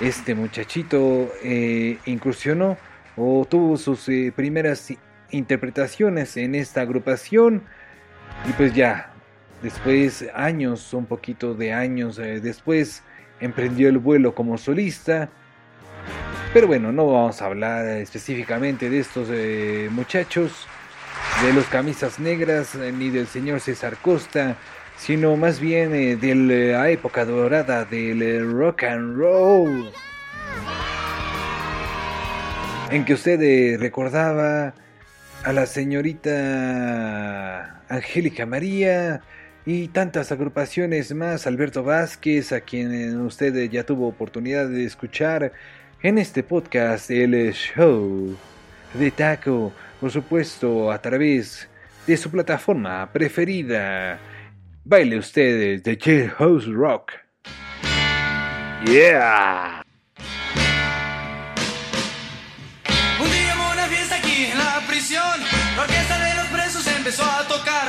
[0.00, 2.76] este muchachito eh, incursionó
[3.16, 4.92] o tuvo sus eh, primeras
[5.30, 7.62] interpretaciones en esta agrupación
[8.48, 9.12] y pues ya,
[9.62, 13.02] después años, un poquito de años después,
[13.40, 15.28] emprendió el vuelo como solista.
[16.52, 19.28] Pero bueno, no vamos a hablar específicamente de estos
[19.90, 20.66] muchachos,
[21.42, 24.56] de los camisas negras, eh, ni del señor César Costa,
[25.00, 29.90] sino más bien eh, de la época dorada del eh, rock and roll.
[32.90, 34.74] En que usted eh, recordaba
[35.42, 36.22] a la señorita
[37.88, 39.22] Angélica María
[39.64, 45.52] y tantas agrupaciones más, Alberto Vázquez, a quien usted ya tuvo oportunidad de escuchar
[46.02, 48.36] en este podcast, el show
[48.92, 51.68] de Taco, por supuesto, a través
[52.06, 54.18] de su plataforma preferida.
[54.82, 57.12] Baile ustedes de Jailhouse Rock.
[58.86, 59.82] Yeah.
[63.20, 65.40] Un día hubo una fiesta aquí en la prisión.
[65.76, 67.79] La orquesta de los presos empezó a tocar.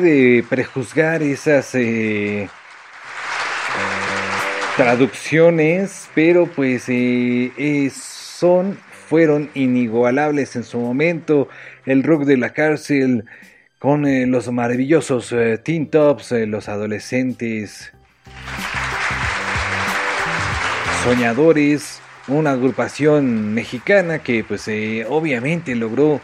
[0.00, 2.48] Puede eh, prejuzgar esas eh,
[4.78, 8.78] traducciones, pero pues eh, eh, son,
[9.08, 11.50] fueron inigualables en su momento.
[11.84, 13.26] El rock de la cárcel
[13.78, 17.92] con eh, los maravillosos eh, Teen Tops, eh, los adolescentes
[21.04, 26.22] soñadores, una agrupación mexicana que pues eh, obviamente logró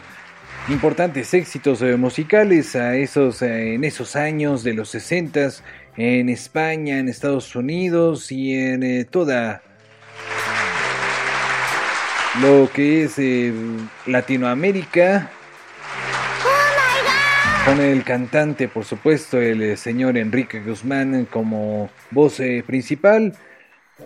[0.69, 5.49] importantes éxitos eh, musicales a esos, eh, en esos años de los 60
[5.95, 9.61] en España, en Estados Unidos y en eh, toda
[12.41, 13.15] lo que es
[14.05, 15.31] Latinoamérica.
[17.65, 23.33] Con el cantante, por supuesto, el señor Enrique Guzmán como voz principal,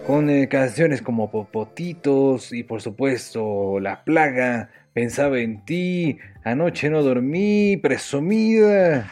[0.08, 7.78] con canciones como Popotitos y por supuesto La Plaga, Pensaba en ti, Anoche no dormí,
[7.78, 9.10] Presumida.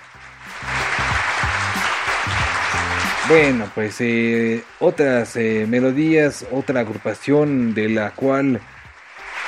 [3.29, 8.59] Bueno, pues eh, otras eh, melodías, otra agrupación de la cual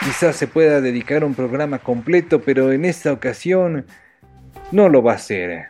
[0.06, 3.88] quizás se pueda dedicar un programa completo, pero en esta ocasión
[4.72, 5.70] no lo va a hacer.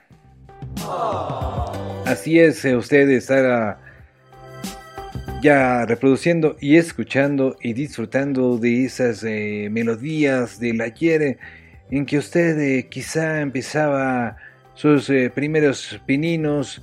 [2.05, 3.79] Así es, eh, usted estará
[5.41, 11.37] ya reproduciendo y escuchando y disfrutando de esas eh, melodías del ayer
[11.89, 14.37] en que usted eh, quizá empezaba
[14.75, 16.81] sus eh, primeros pininos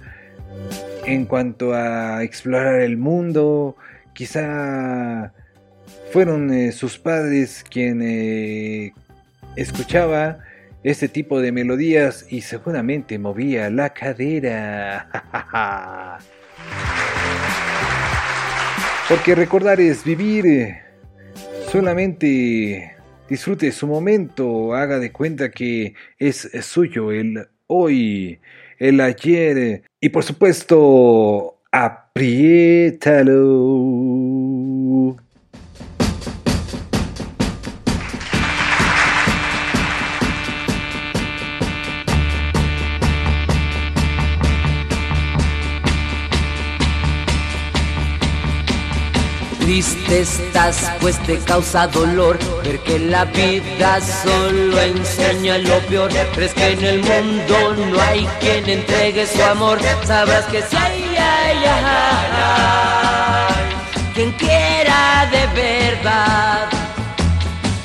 [1.05, 3.77] en cuanto a explorar el mundo,
[4.13, 5.33] quizá
[6.13, 8.93] fueron eh, sus padres quien eh,
[9.57, 10.39] escuchaba
[10.85, 15.09] este tipo de melodías y seguramente movía la cadera.
[19.09, 20.77] Porque recordar es vivir.
[21.73, 22.95] Solamente
[23.27, 28.39] disfrute su momento, haga de cuenta que es suyo el hoy,
[28.79, 33.39] el ayer y por supuesto apriétalo.
[49.79, 56.11] Triste estás, pues te causa dolor ver que la vida solo enseña lo peor.
[56.35, 59.79] Crees que en el mundo no hay quien entregue su amor.
[60.05, 62.27] Sabrás que si hay, ay, ay,
[64.17, 66.69] quien quiera de verdad.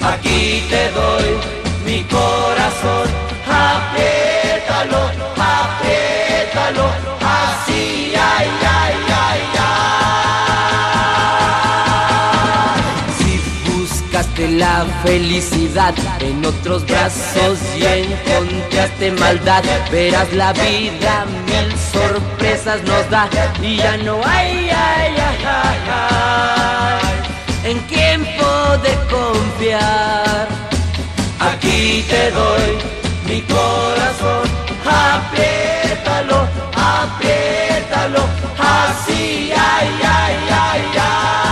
[0.02, 1.38] Aquí te doy
[1.86, 3.08] mi corazón,
[3.46, 6.90] apriétalo, apriétalo,
[7.22, 9.13] así, ay, ay, ay.
[14.50, 23.30] La felicidad en otros brazos y encontraste maldad, verás la vida mil sorpresas nos da
[23.62, 25.46] y ya no hay, ay, ay,
[25.92, 30.48] ay, en quién poder confiar.
[31.40, 32.78] Aquí te doy
[33.28, 34.48] mi corazón,
[34.86, 38.24] apriétalo, apriétalo,
[38.58, 41.43] así, ay, ay, ay, ay.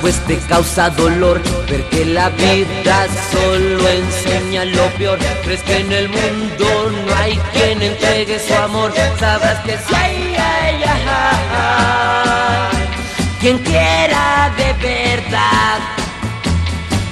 [0.00, 5.18] Pues te causa dolor ver que la vida solo enseña lo peor.
[5.44, 8.92] Crees que en el mundo no hay quien entregue su amor.
[9.18, 11.04] Sabrás que hay, ay, ay,
[11.56, 12.78] ay,
[13.40, 15.78] quien quiera de verdad.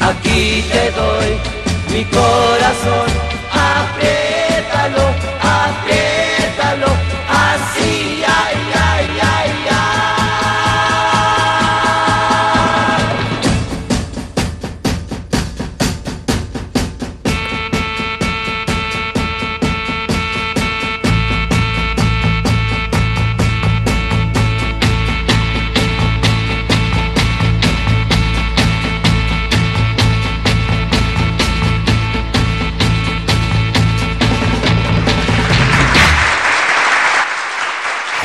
[0.01, 1.39] Aquí te doy
[1.93, 3.11] mi corazón,
[3.53, 4.28] apriétalo,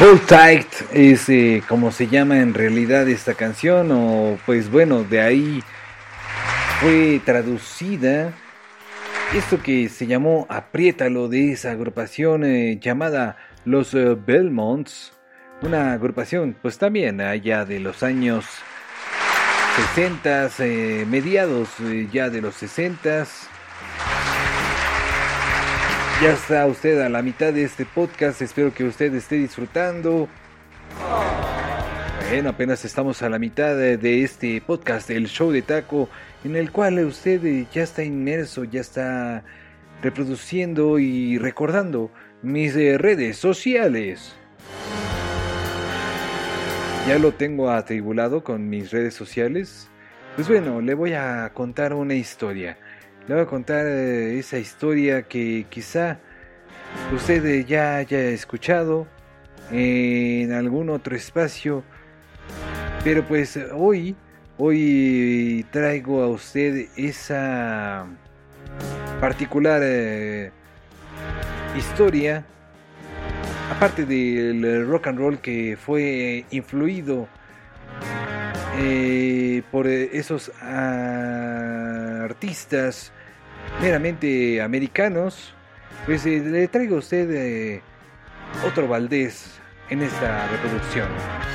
[0.04, 5.22] Hold Tight es eh, como se llama en realidad esta canción, o pues bueno, de
[5.22, 5.64] ahí
[6.82, 8.34] fue traducida
[9.34, 15.14] esto que se llamó Apriétalo de esa agrupación eh, llamada Los eh, Belmonts,
[15.62, 18.46] una agrupación pues también allá de los años
[19.96, 21.70] 60, eh, mediados
[22.12, 23.26] ya de los 60.
[26.24, 30.30] Ya está usted a la mitad de este podcast, espero que usted esté disfrutando.
[32.30, 36.08] Bueno, apenas estamos a la mitad de, este podcast, el show de taco,
[36.46, 39.44] en el cual usted eh, ya está inmerso, ya está
[40.02, 42.10] reproduciendo y recordando
[42.42, 44.34] mis eh, redes sociales.
[47.06, 49.90] Ya lo tengo atribulado con mis redes sociales.
[50.38, 52.78] Pues bueno, le voy a contar una historia.
[53.26, 56.20] Le voy a contar eh, esa historia que quizá
[57.16, 59.08] usted eh, ya haya escuchado
[59.72, 61.86] en algún otro espacio.
[63.06, 64.18] Pero pues hoy,
[64.58, 68.08] hoy traigo a usted esa
[69.22, 70.52] particular eh,
[71.78, 72.44] historia,
[73.72, 77.30] aparte del rock and roll que fue influido
[78.78, 83.12] eh, por eh, esos ah, artistas
[83.82, 85.54] meramente americanos,
[86.06, 87.82] pues eh, le traigo a usted eh,
[88.66, 89.60] otro Valdés
[89.90, 91.08] en esta reproducción,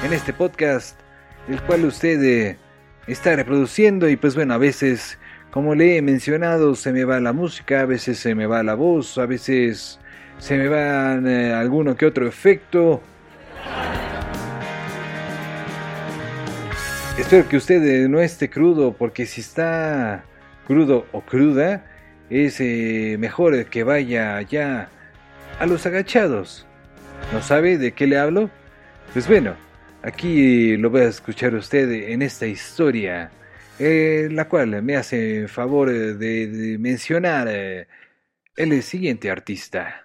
[0.04, 0.98] en este podcast,
[1.48, 2.58] el cual usted eh,
[3.06, 5.18] está reproduciendo y pues bueno, a veces,
[5.50, 8.74] como le he mencionado, se me va la música, a veces se me va la
[8.74, 9.98] voz, a veces
[10.38, 13.02] se me va eh, alguno que otro efecto.
[17.18, 20.24] Espero que usted eh, no esté crudo, porque si está
[20.66, 21.84] crudo o cruda,
[22.30, 24.88] es eh, mejor que vaya allá
[25.58, 26.66] a los agachados.
[27.32, 28.50] ¿No sabe de qué le hablo?
[29.12, 29.56] Pues bueno,
[30.02, 33.30] aquí lo voy a escuchar usted en esta historia,
[33.78, 36.14] eh, la cual me hace favor de,
[36.46, 37.88] de mencionar eh,
[38.56, 40.04] el siguiente artista.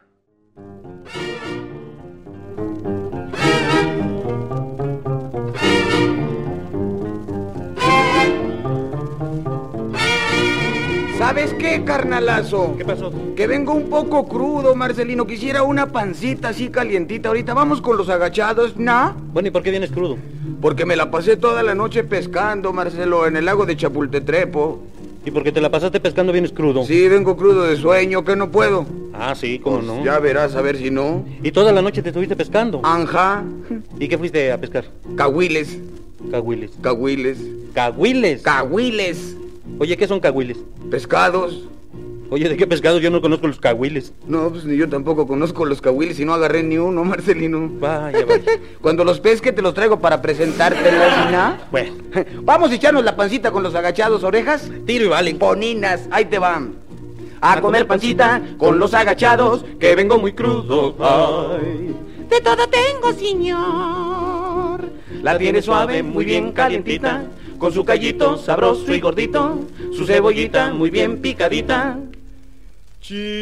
[11.23, 12.75] ¿Sabes qué, carnalazo?
[12.77, 13.09] ¿Qué pasó?
[13.37, 15.25] Que vengo un poco crudo, Marcelino.
[15.25, 17.29] Quisiera una pancita así calientita.
[17.29, 19.15] Ahorita vamos con los agachados, ¿no?
[19.31, 20.17] Bueno, ¿y por qué vienes crudo?
[20.61, 24.83] Porque me la pasé toda la noche pescando, Marcelo, en el lago de Chapultetrepo.
[25.25, 26.83] ¿Y por qué te la pasaste pescando vienes crudo?
[26.83, 28.85] Sí, vengo crudo de sueño, que no puedo.
[29.13, 30.03] Ah, sí, cómo Pues no.
[30.03, 31.23] Ya verás, a ver si no.
[31.41, 32.81] ¿Y toda la noche te estuviste pescando?
[32.83, 33.45] Anja,
[33.97, 34.83] ¿Y qué fuiste a pescar?
[35.15, 35.79] cahuiles,
[36.29, 36.71] Cahuiles.
[36.81, 37.37] cahuiles,
[37.73, 38.41] ¿Cahuiles?
[38.41, 39.37] cahuiles,
[39.79, 40.57] Oye, ¿qué son cahuiles?
[40.89, 41.63] pescados.
[42.29, 42.97] Oye, ¿de qué pescado?
[42.99, 44.11] Yo no conozco los cahuiles.
[44.27, 47.69] No, pues ni yo tampoco conozco los cahuiles y no agarré ni uno, Marcelino.
[47.79, 48.59] Vaya, vaya.
[48.81, 51.57] Cuando los pesque te los traigo para presentártelos, ¿no?
[51.71, 51.93] Bueno,
[52.43, 54.69] Vamos a echarnos la pancita con los agachados, orejas.
[54.85, 55.35] tiro y vale.
[55.35, 56.75] Poninas, ahí te van.
[57.41, 60.95] A comer pancita con los agachados, que vengo muy crudo.
[60.99, 61.93] Ay.
[62.29, 64.89] De todo tengo, señor.
[65.21, 67.23] La tiene suave, muy bien calientita,
[67.63, 69.57] con su callito sabroso y gordito,
[69.93, 71.97] su cebollita muy bien picadita.
[72.99, 73.39] Chicharrón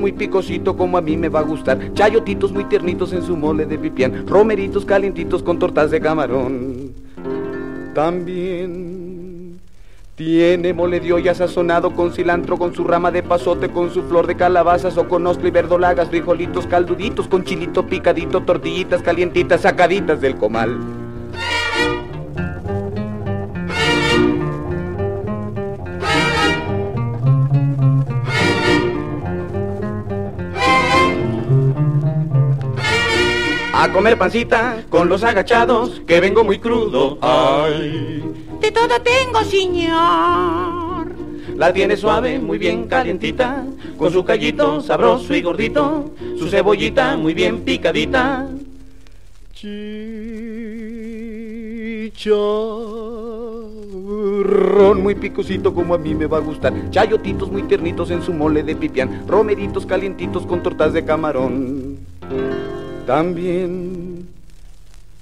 [0.00, 3.66] muy picosito como a mí me va a gustar, chayotitos muy tiernitos en su mole
[3.66, 6.92] de pipián, romeritos calientitos con tortas de camarón.
[7.92, 9.03] También
[10.14, 14.26] tiene mole de olla sazonado con cilantro, con su rama de pasote, con su flor
[14.26, 20.20] de calabazas o con ostra y verdolagas, frijolitos calduditos, con chilito picadito, tortillitas calientitas sacaditas
[20.20, 21.03] del comal.
[33.84, 37.18] A comer pancita con los agachados, que vengo muy crudo.
[37.20, 38.24] Ay.
[38.58, 41.12] De todo tengo, señor.
[41.54, 43.62] La tiene suave, muy bien calientita,
[43.98, 48.48] con su callito sabroso y gordito, su cebollita muy bien picadita.
[49.52, 49.82] Chicharrón
[55.02, 58.62] muy picosito como a mí me va a gustar, chayotitos muy tiernitos en su mole
[58.62, 61.98] de pipián, romeritos calientitos con tortas de camarón.
[63.06, 64.28] También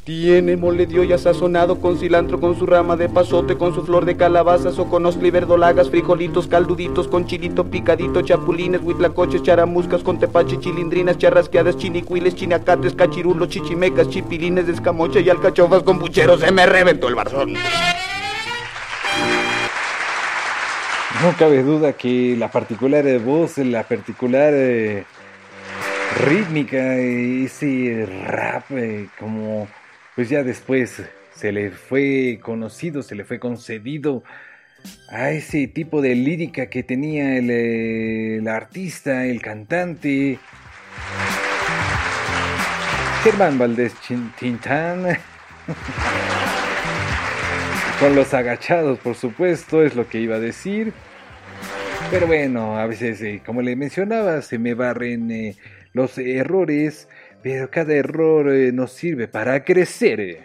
[0.05, 4.17] tiene mole de sazonado con cilantro, con su rama de pasote, con su flor de
[4.17, 10.59] calabazas o con y verdolagas, frijolitos calduditos, con chilito picadito, chapulines, huitlacoches, charamuscas, con tepache,
[10.59, 16.41] chilindrinas, charrasqueadas, chinicuiles, chinacates, cachirulos, chichimecas, chipilines escamocha y alcachofas con pucheros.
[16.41, 17.55] Se me reventó el barzón.
[21.23, 25.05] No cabe duda que la particular voz, la particular eh,
[26.21, 29.69] rítmica, ese rap, eh, como
[30.15, 31.03] pues ya después
[31.35, 34.23] se le fue conocido, se le fue concedido
[35.09, 40.39] a ese tipo de lírica que tenía el, eh, artista, el cantante.
[43.25, 43.95] Germán Valdés
[44.39, 45.19] Tintán.
[48.01, 50.93] Con los agachados, por supuesto, es lo que iba a decir.
[52.11, 55.57] Pero bueno, a veces, eh, como le mencionaba, se me barren eh,
[55.93, 57.09] los errores,
[57.43, 60.21] pero cada error eh, nos sirve para crecer.
[60.21, 60.41] eh.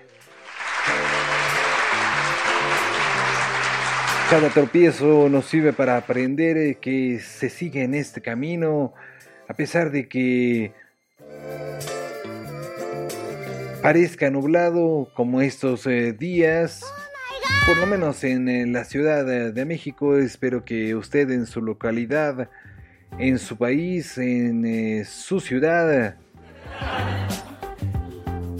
[4.29, 8.93] Cada tropiezo nos sirve para aprender eh, que se sigue en este camino,
[9.47, 10.73] a pesar de que
[13.81, 15.87] parezca nublado como estos
[16.17, 16.83] días.
[17.65, 22.49] Por lo menos en, la Ciudad de México, espero que usted en su localidad,
[23.19, 26.15] en su país, en eh, su ciudad,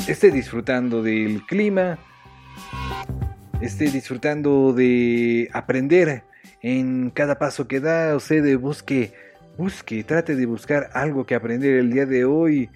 [0.07, 1.99] esté disfrutando del clima,
[3.61, 6.23] esté disfrutando de aprender
[6.61, 8.15] en cada paso que da.
[8.15, 9.13] Usted busque,
[9.57, 12.69] busque, trate de buscar algo que aprender el día de hoy.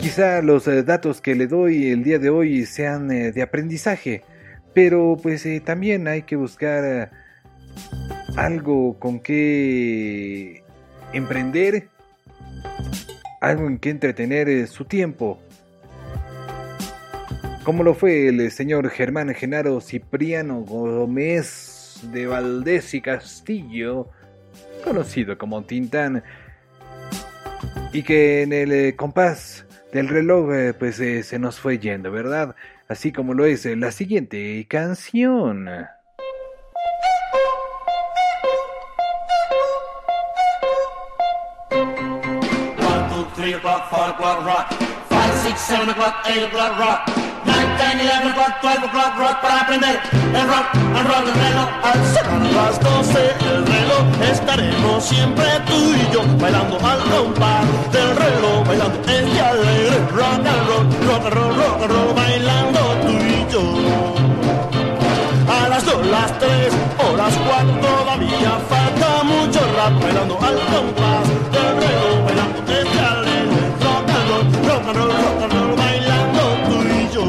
[0.00, 4.22] Quizá los eh, datos que le doy el día de hoy sean eh, de aprendizaje,
[4.74, 7.10] pero pues también hay que buscar
[8.36, 10.62] algo con que
[11.12, 11.88] emprender,
[13.40, 15.40] algo en que entretener eh, su tiempo.
[17.64, 24.08] Como lo fue el eh, señor Germán Genaro Cipriano Gómez de Valdés y Castillo,
[24.84, 26.24] conocido como Tintán,
[27.92, 32.56] y que en el eh, compás del reloj pues se nos fue yendo, ¿verdad?
[32.88, 35.68] Así como lo es la siguiente canción.
[43.82, 44.72] O'clock, four o'clock, rock.
[45.08, 47.08] Five, six, seven o'clock, eight o'clock, rock.
[47.44, 50.00] Nine, ten, eleven o'clock, twelve o'clock, rock para aprender
[50.34, 51.68] el rock and roll el reloj.
[51.82, 58.16] Al sonar las doce el reloj estaremos siempre tú y yo bailando al compás del
[58.16, 63.46] reloj, bailando este alegre rock and roll, rock and roll, rock roll, bailando tú y
[63.52, 63.62] yo.
[65.50, 71.28] A las dos, las tres o las cuatro todavía falta mucho rap bailando al compás
[71.50, 72.62] del reloj, bailando
[74.86, 77.24] rock roll, bailando tú y yo.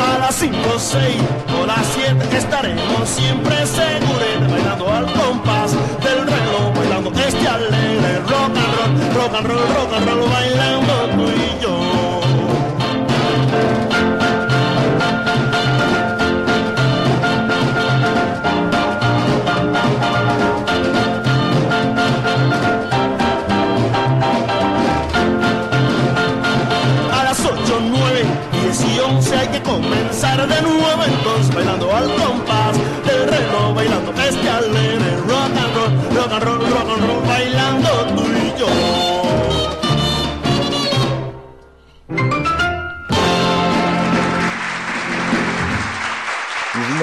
[0.00, 1.02] A las 5, 6
[1.60, 8.56] o las 7 estaremos siempre seguros bailando al compás del reloj, bailando este alegre rock
[8.56, 10.51] and roll, rock and roll, rock and roll, bailando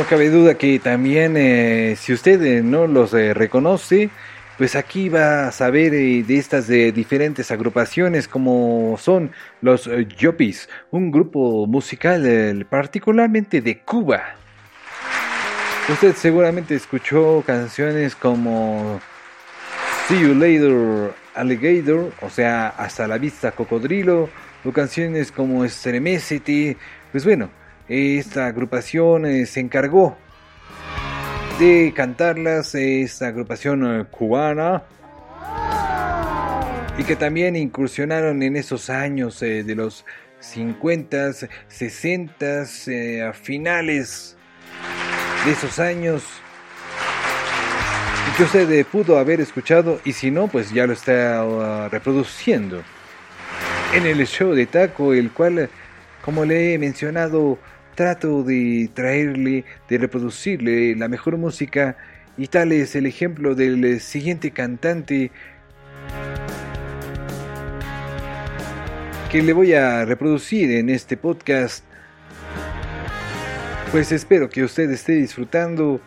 [0.09, 4.09] cabe duda que también eh, si usted eh, no los eh, reconoce,
[4.57, 9.31] pues aquí va a saber de estas diferentes agrupaciones como son
[9.61, 9.87] los
[10.17, 14.35] Yopis, un grupo musical particularmente de Cuba.
[15.87, 18.99] Usted seguramente escuchó canciones como
[20.07, 24.27] See You Later Alligator, o sea, Hasta la Vista Cocodrilo,
[24.65, 26.75] o canciones como Estremecete.
[27.11, 27.49] Pues bueno,
[27.89, 30.15] esta agrupación eh, se encargó
[31.59, 34.83] de cantarlas, esta agrupación eh, cubana,
[36.97, 40.05] y que también incursionaron en esos años eh, de los
[40.39, 41.33] 50,
[41.67, 44.37] 60, eh, a finales
[45.45, 46.23] de esos años.
[48.37, 52.81] Que usted eh, pudo haber escuchado y si no, pues ya lo está uh, reproduciendo
[53.93, 55.69] en el show de Taco, el cual, eh,
[56.23, 57.59] como le he mencionado,
[57.99, 61.97] trato de traerle, de reproducirle la mejor música
[62.37, 65.31] y tal es el ejemplo del eh, siguiente cantante
[69.29, 71.83] que le voy a reproducir en este podcast.
[73.91, 75.99] Pues espero que usted esté disfrutando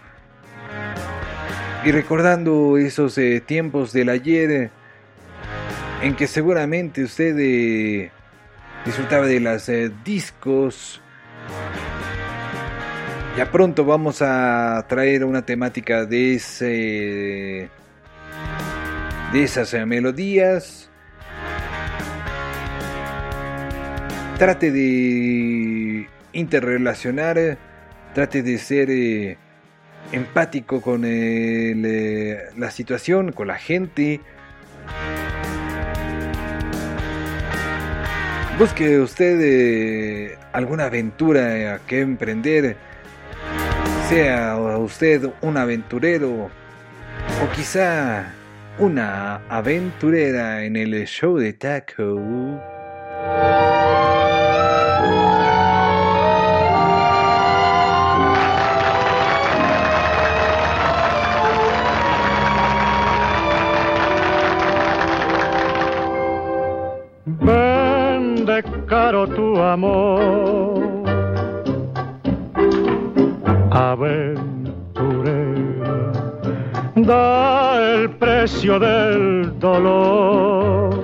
[1.84, 4.70] y recordando esos eh, tiempos del ayer,
[6.01, 8.11] en que seguramente usted eh,
[8.86, 9.70] disfrutaba de las
[10.03, 11.02] discos.
[13.36, 16.61] Ya pronto vamos a traer una temática de esas
[19.74, 20.90] eh, melodías.
[24.38, 27.57] Trate de interrelacionar, eh,
[28.12, 29.38] trate de ser eh,
[30.12, 34.20] empático con la situación, con la gente.
[38.63, 42.77] Busque usted eh, alguna aventura que emprender,
[44.09, 48.33] sea usted un aventurero o quizá
[48.79, 52.21] una aventurera en el show de Taco.
[69.13, 71.05] Tu amor,
[73.71, 75.13] aventurera,
[76.97, 80.95] da el precio del dolor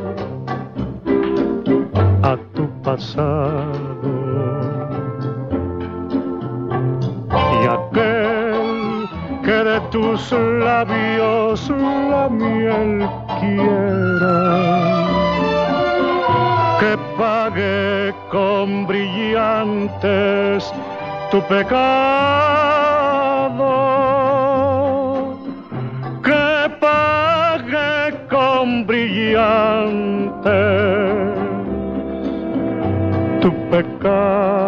[2.22, 3.68] a tu pasado
[7.60, 9.06] y aquel
[9.44, 11.70] que de tus labios
[12.10, 13.06] la miel
[13.38, 14.97] quiera
[17.58, 20.72] pague con brillantes
[21.30, 21.78] tu pecado,
[26.22, 29.42] que pague con brillantes
[33.40, 34.67] tu pecado.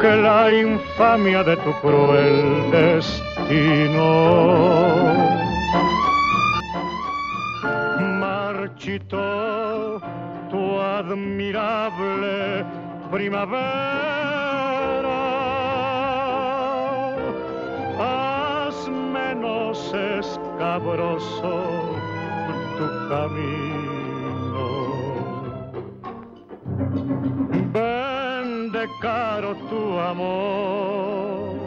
[0.00, 4.08] Que la infamia de tu cruel destino
[8.18, 10.00] marchitó
[10.50, 12.64] tu admirable
[13.10, 13.60] primavera.
[17.98, 21.52] Haz menos escabroso
[22.78, 23.79] tu camino.
[29.00, 31.58] Caro tu amor,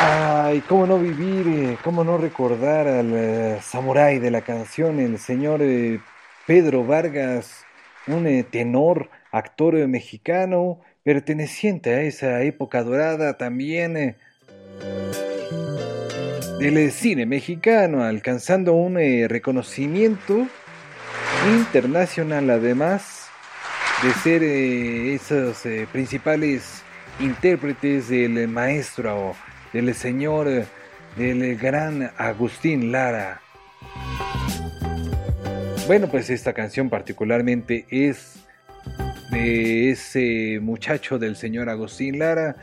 [0.00, 5.18] Ay, cómo no vivir, eh, cómo no recordar al eh, samurái de la canción, el
[5.18, 6.00] señor eh,
[6.46, 7.64] Pedro Vargas,
[8.06, 14.16] un tenor, actor mexicano, perteneciente a esa época dorada también eh,
[16.60, 20.46] del eh, cine mexicano, alcanzando un eh, reconocimiento
[21.50, 23.30] internacional además
[24.02, 26.82] de ser esos principales
[27.20, 29.34] intérpretes del maestro,
[29.72, 30.66] del señor,
[31.16, 33.40] del gran Agustín Lara.
[35.86, 38.37] Bueno, pues esta canción particularmente es
[39.30, 42.56] de ese muchacho del señor Agustín Lara.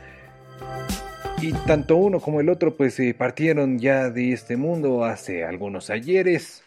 [1.40, 5.90] Y tanto uno como el otro pues eh, partieron ya de este mundo hace algunos
[5.90, 6.62] ayeres.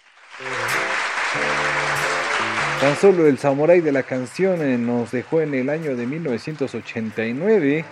[2.79, 7.83] Tan solo el samurái de la canción eh, nos dejó en el año de 1989.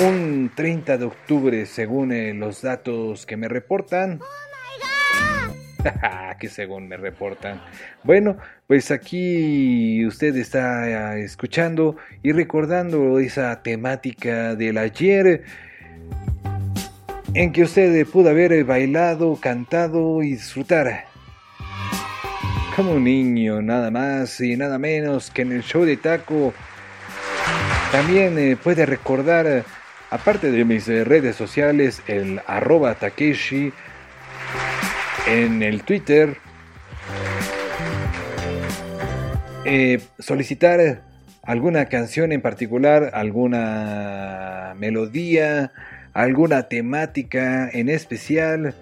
[0.00, 4.20] Un 30 de octubre según eh, los datos que me reportan.
[6.40, 7.60] que según me reportan.
[8.04, 8.36] Bueno,
[8.66, 15.44] pues aquí usted está eh, escuchando y recordando esa temática del ayer
[17.34, 21.04] en que usted pudo haber bailado, cantado y disfrutar
[22.78, 26.54] como un niño, nada más y nada menos que en el show de taco.
[27.90, 29.64] También eh, puede recordar, eh,
[30.10, 33.72] aparte de mis eh, redes sociales, el arroba Takeshi
[35.28, 36.36] en el Twitter.
[39.70, 41.02] eh, solicitar
[41.42, 45.72] alguna canción en particular, alguna melodía,
[46.14, 48.74] alguna temática en especial.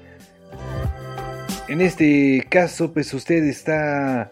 [1.67, 4.31] En este caso, pues usted está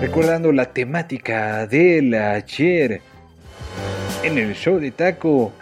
[0.00, 3.00] recordando la temática del ayer
[4.22, 5.54] en el show de Taco.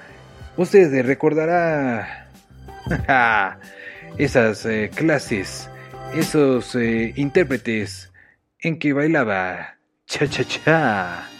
[0.56, 2.26] Usted recordará
[4.18, 5.70] esas eh, clases,
[6.14, 8.12] esos eh, intérpretes
[8.60, 11.39] en que bailaba cha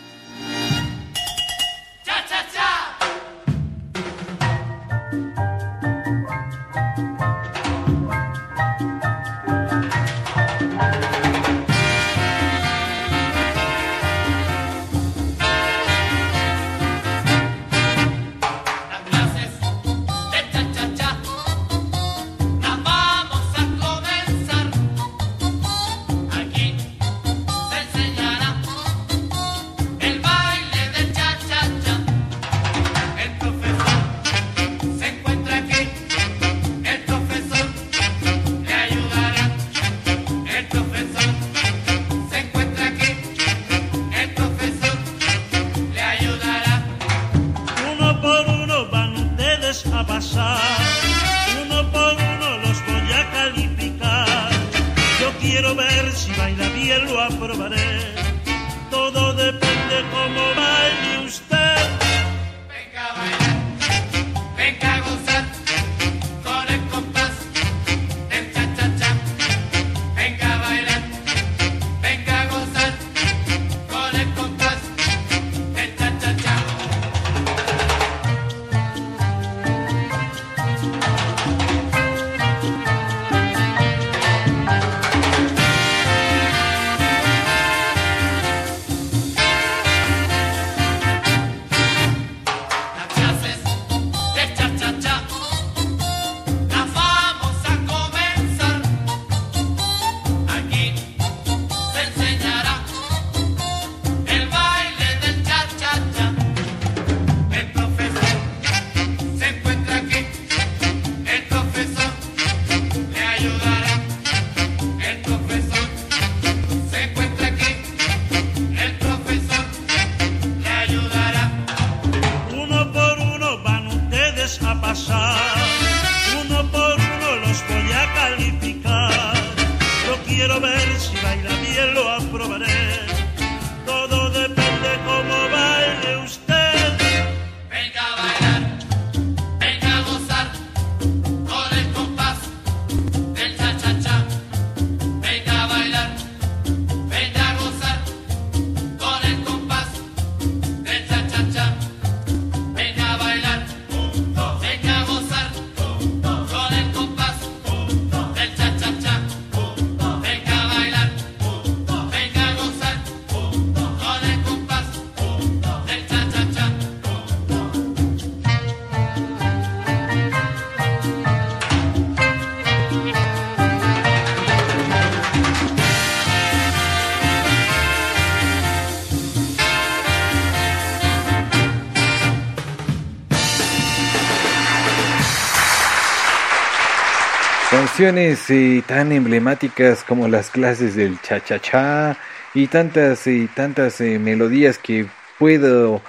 [188.02, 192.16] Eh, tan emblemáticas como las clases del cha-cha-cha
[192.54, 195.06] y tantas y tantas eh, melodías que
[195.38, 196.00] puedo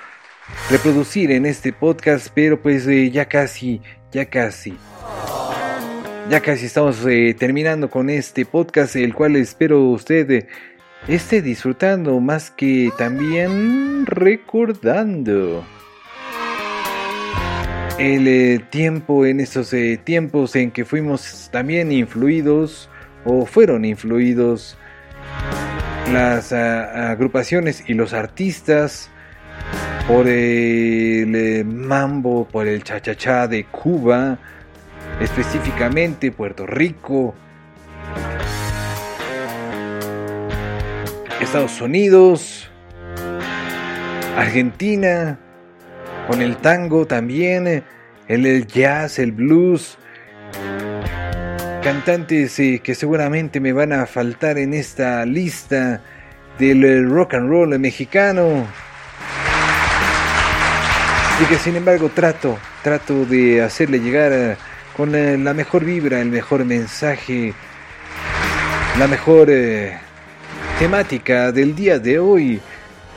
[0.69, 4.73] reproducir en este podcast, pero pues eh, ya casi, ya casi.
[6.29, 10.47] Ya casi estamos eh, terminando con este podcast, el cual espero usted eh,
[11.09, 15.65] esté disfrutando más que también recordando
[18.01, 22.89] el eh, tiempo en estos eh, tiempos en que fuimos también influidos
[23.25, 24.75] o fueron influidos
[26.11, 29.11] las ah, agrupaciones y los artistas
[30.07, 34.39] por el eh, mambo, por el cha-cha-cha de Cuba,
[35.19, 37.35] específicamente Puerto Rico,
[41.39, 42.67] Estados Unidos,
[44.35, 45.37] Argentina,
[46.27, 47.83] con el tango también, eh,
[48.27, 49.97] el, jazz, el blues,
[51.83, 56.01] cantantes eh, que seguramente me van a faltar en esta lista
[56.59, 58.65] del eh, rock and roll mexicano.
[61.41, 64.57] Y que sin embargo trato, trato de hacerle llegar
[64.95, 67.53] con la mejor vibra, el mejor mensaje,
[68.99, 69.49] la mejor
[70.77, 72.61] temática del día de hoy.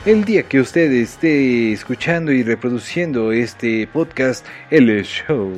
[0.05, 5.51] El día que usted esté escuchando y reproduciendo este podcast, el show.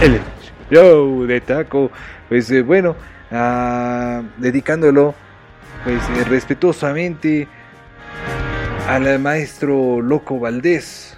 [0.00, 0.20] El
[0.68, 1.92] show de taco.
[2.28, 2.96] Pues eh, bueno,
[3.30, 5.14] ah, dedicándolo
[5.84, 7.46] pues eh, respetuosamente
[8.88, 11.16] al maestro Loco Valdés.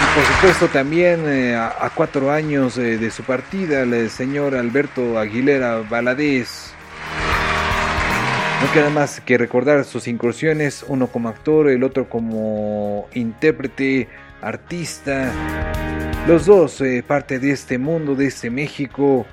[0.00, 5.82] Y por supuesto también eh, a, cuatro años de su partida, el señor Alberto Aguilera
[5.90, 6.76] Valadez.
[8.60, 14.06] No queda más que recordar sus incursiones, uno como actor, el otro como intérprete,
[14.42, 15.32] artista.
[16.28, 19.24] Los dos eh, parte de este mundo, de este México,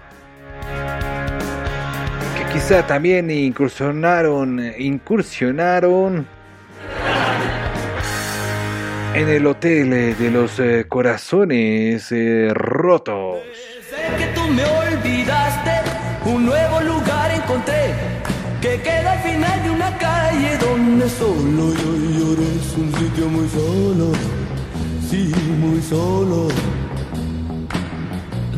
[2.38, 6.26] que quizá también incursionaron, incursionaron
[9.14, 12.14] en el hotel eh, de los eh, corazones
[12.54, 13.40] rotos.
[14.18, 15.72] Que tú me olvidaste,
[16.26, 16.97] un nuevo lugar
[19.48, 22.48] final de una calle donde solo yo lloré.
[22.60, 24.12] Es un sitio muy solo,
[25.10, 26.48] sí, muy solo,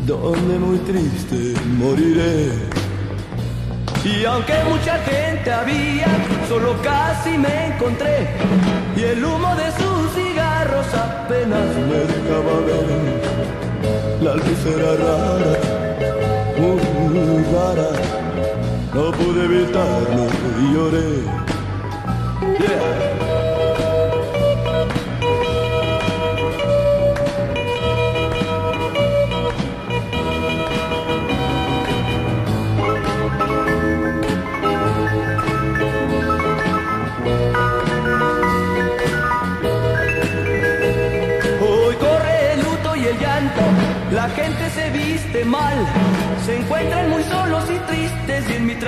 [0.06, 2.52] donde muy triste moriré.
[4.04, 6.08] Y aunque mucha gente había,
[6.48, 8.28] solo casi me encontré.
[8.96, 13.20] Y el humo de sus cigarros apenas me dejaba ver.
[14.22, 15.52] La luz era rara,
[16.58, 18.19] muy rara.
[18.94, 20.26] No pude evitarlo
[20.60, 21.40] y lloré.
[22.58, 23.10] Yeah.
[44.12, 45.78] La gente se viste mal,
[46.44, 48.19] se encuentran muy solos y tristes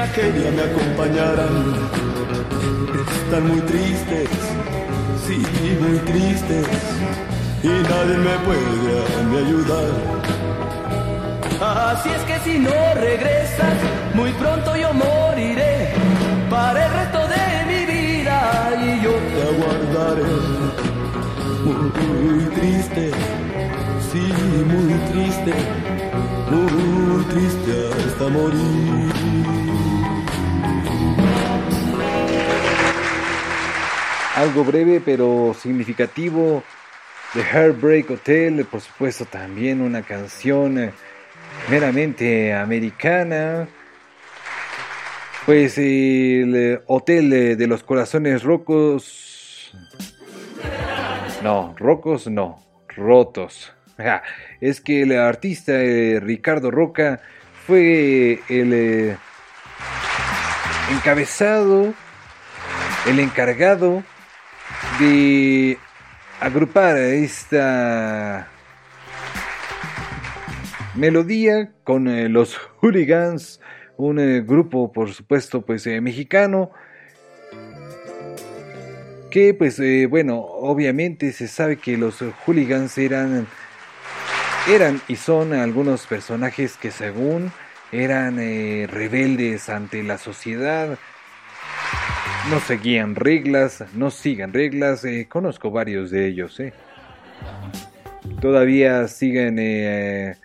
[0.03, 1.57] y en mi tragedia me acompañarán.
[3.25, 4.29] Están muy tristes,
[5.27, 5.43] sí,
[5.81, 6.67] muy tristes,
[7.63, 9.91] y nadie me puede mí ayudar.
[11.61, 13.75] Así es que si no regresas,
[14.15, 15.91] muy pronto yo moriré
[16.51, 20.73] para el resto de mi vida y yo te aguardaré
[21.65, 23.11] muy triste,
[24.11, 24.25] sí,
[24.67, 25.55] muy triste,
[26.51, 29.92] muy triste hasta morir.
[34.37, 36.65] Algo breve pero significativo
[37.35, 40.93] de Heartbreak Hotel, por supuesto también una canción eh,
[41.69, 43.69] meramente americana.
[45.45, 49.73] Pues el eh, Hotel eh, de los Corazones Rocos.
[51.43, 53.75] No, rocos no, rotos.
[54.61, 55.73] Es que el artista
[56.21, 57.21] Ricardo Roca
[57.67, 59.17] fue el
[60.91, 61.93] encabezado,
[63.07, 64.03] el encargado
[64.99, 65.79] de
[66.41, 68.49] agrupar esta
[70.95, 73.61] melodía con eh, los hooligans,
[73.97, 76.71] un eh, grupo por supuesto pues eh, mexicano
[79.31, 79.81] que pues
[80.11, 83.47] bueno obviamente se sabe que los hooligans eran
[84.69, 87.51] eran y son algunos personajes que según
[87.93, 90.99] eran rebeldes ante la sociedad
[92.51, 96.73] no seguían reglas no sigan reglas eh, conozco varios de ellos eh.
[98.41, 100.37] todavía siguen eh,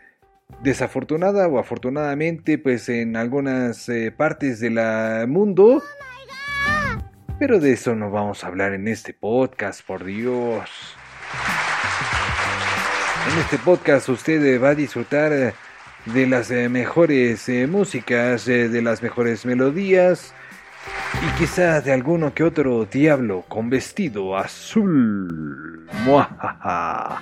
[0.61, 4.79] desafortunada o afortunadamente pues en algunas eh, partes del
[5.27, 5.83] mundo.
[7.39, 10.69] Pero de eso no vamos a hablar en este podcast por Dios.
[13.31, 15.53] En este podcast usted eh, va a disfrutar eh,
[16.05, 20.33] de las mejores músicas de las mejores melodías
[21.21, 27.21] y quizá de alguno que otro diablo con vestido azul Muajaja.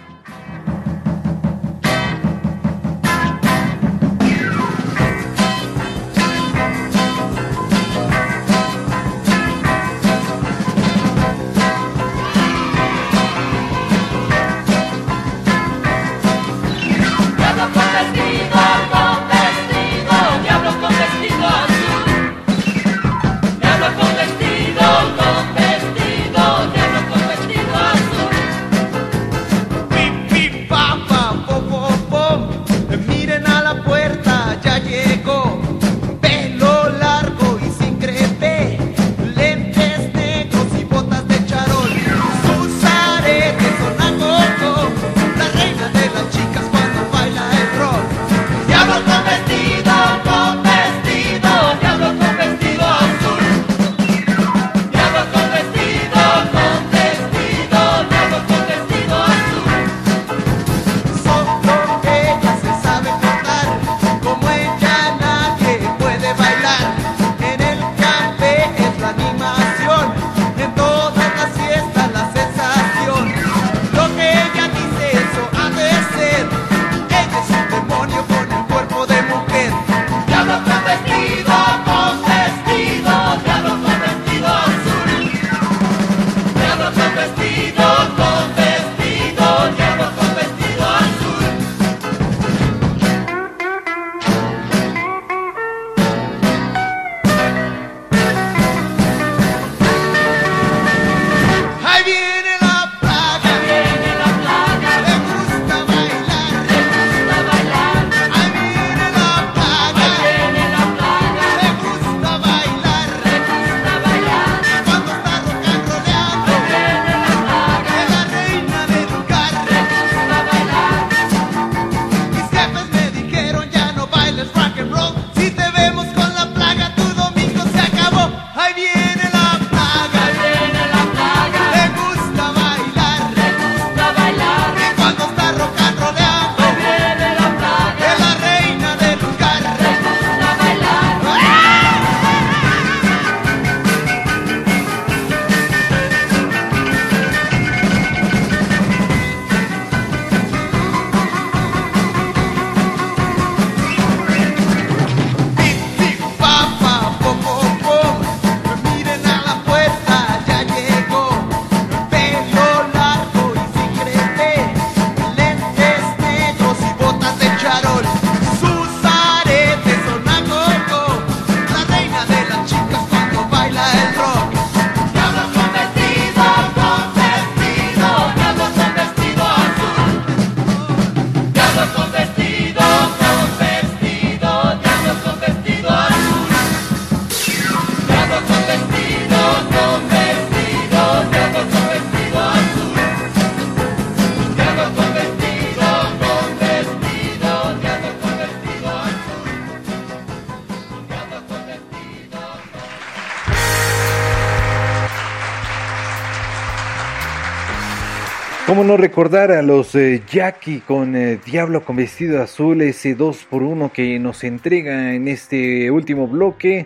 [208.86, 214.20] No recordar a los eh, Jackie con eh, Diablo con vestido azul, ese 2x1 que
[214.20, 216.86] nos entrega en este último bloque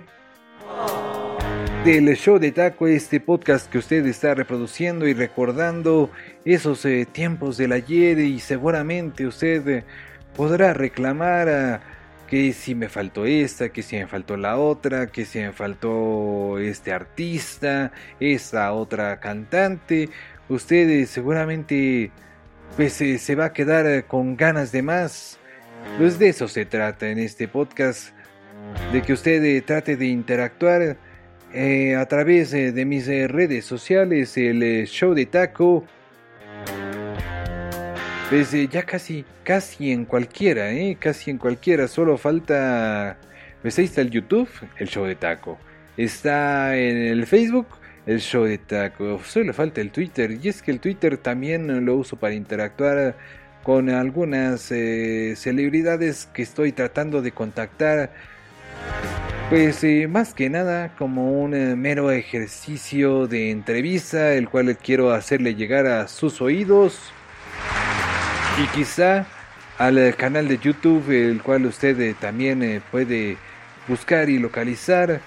[1.83, 6.09] del show de Taco, este podcast que usted está reproduciendo y recordando
[6.45, 9.83] esos eh, tiempos del ayer y seguramente usted
[10.37, 11.81] podrá reclamar a
[12.27, 16.59] que si me faltó esta, que si me faltó la otra, que si me faltó
[16.59, 20.09] este artista, esta otra cantante.
[20.49, 22.11] Usted seguramente
[22.75, 25.37] pues se va a quedar eh, con ganas de más.
[25.97, 28.09] Pues de eso se trata en este podcast,
[28.91, 30.97] de que usted eh, trate de interactuar
[31.53, 35.85] eh, a través de mis redes sociales, el show de taco.
[38.29, 40.97] Pues ya casi, casi en cualquiera, ¿eh?
[40.99, 41.87] Casi en cualquiera.
[41.87, 43.17] Solo falta...
[43.61, 45.57] Pues ahí está el YouTube, el show de taco.
[45.97, 47.67] Está en el Facebook,
[48.05, 49.19] el show de taco.
[49.23, 50.37] Solo falta el Twitter.
[50.41, 53.15] Y es que el Twitter también lo uso para interactuar
[53.63, 58.11] con algunas eh, celebridades que estoy tratando de contactar.
[59.49, 65.11] Pues eh, más que nada como un eh, mero ejercicio de entrevista, el cual quiero
[65.11, 67.11] hacerle llegar a sus oídos
[68.63, 69.25] y quizá
[69.77, 73.37] al canal de YouTube, el cual usted también puede
[73.87, 75.21] buscar y localizar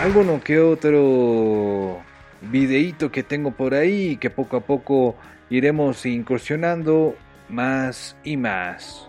[0.00, 2.00] alguno que otro
[2.40, 5.14] videíto que tengo por ahí que poco a poco
[5.50, 7.14] iremos incursionando
[7.50, 9.08] más y más.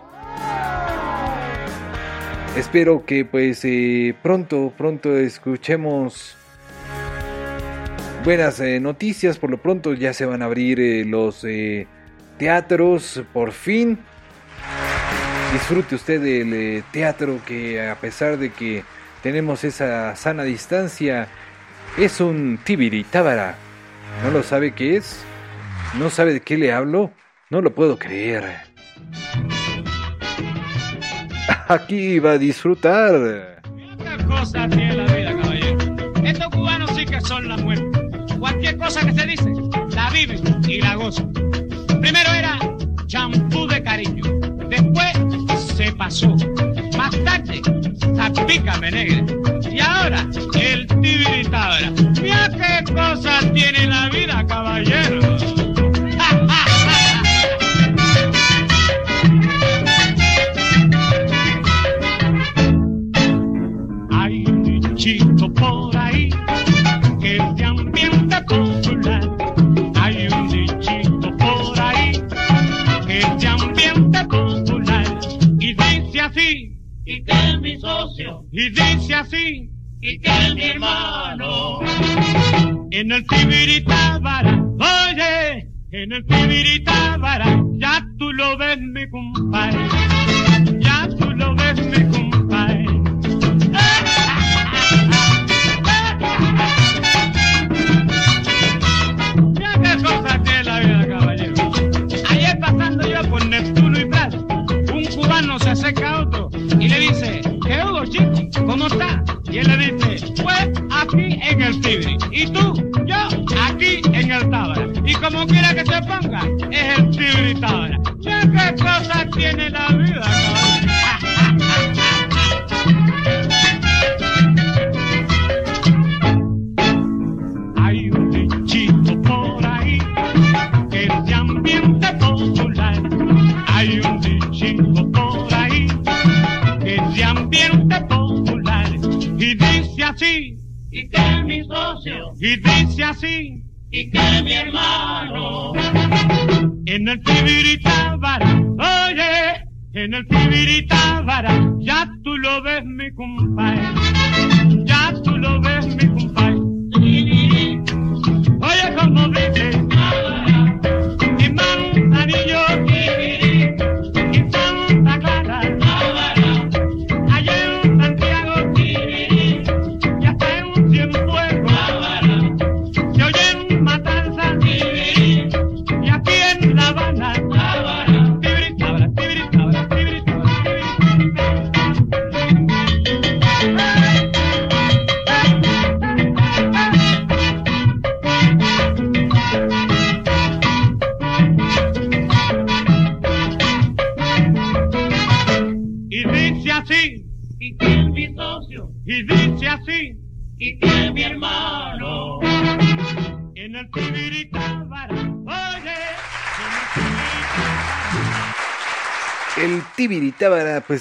[2.56, 6.36] Espero que pues eh, pronto, pronto escuchemos
[8.22, 9.38] buenas eh, noticias.
[9.38, 11.46] Por lo pronto ya se van a abrir eh, los
[12.36, 13.98] teatros por fin.
[15.54, 18.84] Disfrute usted del teatro que a pesar de que
[19.22, 21.28] tenemos esa sana distancia,
[21.96, 23.54] es un tibiri tábara.
[24.22, 25.24] ¿No lo sabe qué es?
[25.98, 27.12] ¿No sabe de qué le hablo?
[27.50, 28.44] No lo puedo creer.
[31.68, 33.14] Aquí va a disfrutar.
[33.14, 35.78] Otra cosa tiene la vida, caballero.
[36.24, 37.86] Estos cubanos sí que son la muerte.
[38.38, 39.52] Cualquier cosa que se dice,
[39.94, 41.32] la viven y la gozan.
[42.00, 42.58] Primero era
[43.06, 44.24] champú de cariño.
[44.68, 45.12] Después
[45.76, 46.34] se pasó.
[48.34, 49.24] Zapícame negra.
[49.70, 50.26] Y ahora,
[50.60, 51.90] el tibiritabra.
[52.20, 54.11] Mira qué cosa tiene la vida,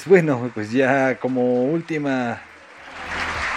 [0.02, 2.42] Pues bueno, pues ya como última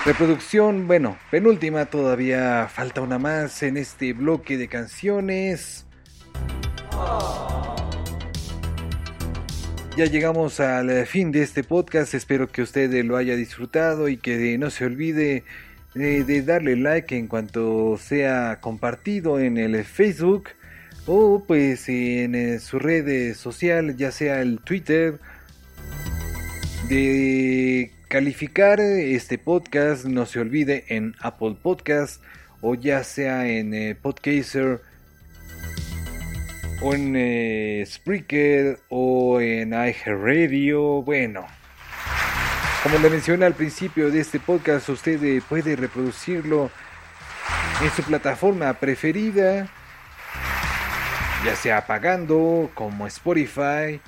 [0.05, 5.87] reproducción, bueno, penúltima, todavía falta una más en este bloque de canciones.
[9.97, 14.59] Ya llegamos al fin de este podcast, espero que usted lo haya disfrutado y que
[14.59, 15.45] no se olvide
[15.95, 20.51] de, de darle like en cuanto sea compartido en el Facebook
[21.07, 25.19] o pues en eh, su red social, ya sea el Twitter,
[26.89, 32.23] de calificar este podcast, no se olvide en Apple Podcast
[32.61, 34.83] o ya sea en eh, Podcaster
[36.83, 41.47] o en eh, Spreaker o en iHeartRadio, bueno.
[42.83, 46.71] Como le mencioné al principio de este podcast, usted eh, puede reproducirlo
[47.83, 49.69] en su plataforma preferida,
[51.45, 54.01] ya sea pagando como Spotify,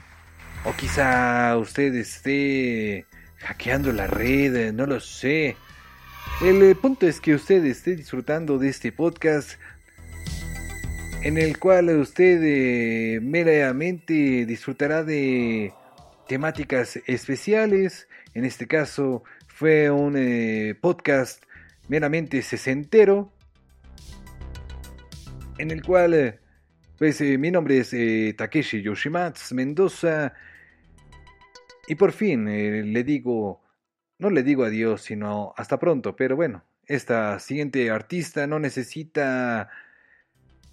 [0.66, 3.06] o quizá usted esté
[3.38, 5.56] hackeando la red, no lo sé.
[6.43, 9.52] El eh, punto es que usted esté disfrutando de este podcast
[11.22, 15.72] en el cual usted eh, meramente disfrutará de
[16.26, 18.09] temáticas especiales.
[18.34, 21.44] En este caso fue un eh, podcast
[21.88, 23.32] meramente sesentero
[25.59, 26.38] en el cual eh,
[26.98, 30.34] pues eh, mi nombre es eh, Takeshi Yoshimatsu Mendoza
[31.87, 33.63] y por fin eh, le digo,
[34.19, 39.69] no le digo adiós, sino hasta pronto, pero bueno, esta siguiente artista no necesita,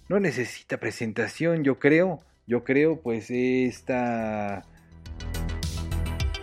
[0.08, 4.62] no necesita presentación, yo creo, yo creo, pues esta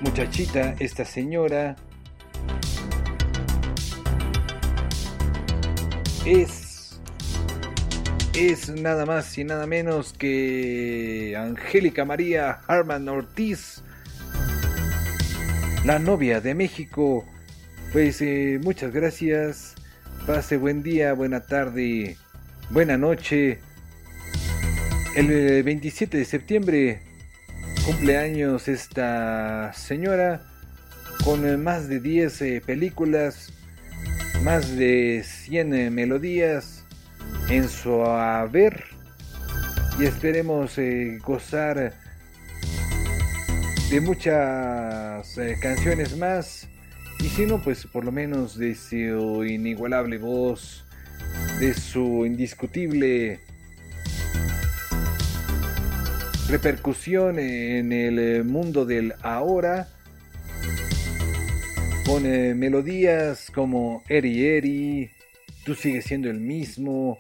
[0.02, 1.76] muchachita, esta señora,
[6.26, 7.00] es,
[8.34, 13.84] es nada más y nada menos que Angélica María Harman Ortiz,
[15.86, 17.26] la novia de México.
[17.92, 19.76] Pues eh, muchas gracias.
[20.26, 22.18] Pase buen día, buena tarde,
[22.70, 23.60] buena noche.
[25.16, 27.02] El eh, 27 de septiembre
[27.86, 30.42] cumpleaños esta señora
[31.24, 33.52] con eh, más de 10 eh, películas,
[34.44, 36.86] más de 100 eh, melodías
[37.50, 38.84] en su haber
[40.00, 41.94] y esperemos eh, gozar
[43.92, 46.70] de muchas eh, canciones más
[47.20, 50.86] y si no pues por lo menos de su inigualable voz
[51.60, 53.42] de su indiscutible
[56.48, 59.90] repercusión en el eh, mundo del ahora
[62.06, 65.12] con eh, melodías como Eri Eri,
[65.66, 67.18] tú sigues siendo el mismo.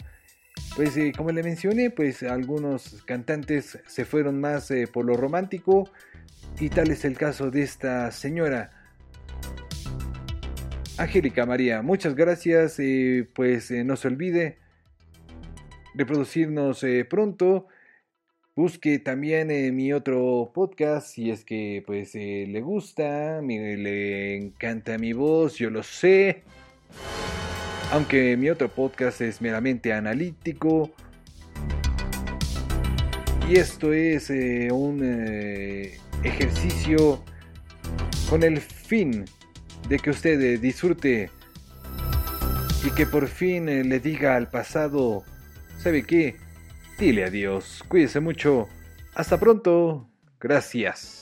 [0.76, 5.92] Pues como le mencioné, pues algunos cantantes se fueron más por lo romántico
[6.60, 8.72] y tal es el caso de esta señora.
[10.98, 14.58] Angélica María, muchas gracias, eh, pues eh, no se olvide
[15.96, 17.68] reproducirnos eh, pronto.
[18.56, 25.14] Busque también mi otro podcast si es que pues le gusta, mi- le encanta mi
[25.14, 26.44] voz, yo lo sé.
[27.92, 30.92] Aunque mi otro podcast es meramente analítico.
[33.50, 35.02] Y esto es un
[36.24, 37.24] ejercicio
[38.30, 39.26] con el fin
[39.88, 41.30] de que usted eh, disfrute
[42.86, 45.24] y que por fin eh, le diga al pasado,
[45.78, 46.36] ¿sabe qué?
[46.98, 48.68] Dile adiós, cuídese mucho,
[49.16, 50.08] hasta pronto,
[50.40, 51.21] gracias.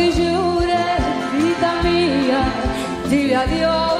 [0.00, 0.82] que jure,
[1.32, 2.42] vita mia,
[3.10, 3.99] dile adiós.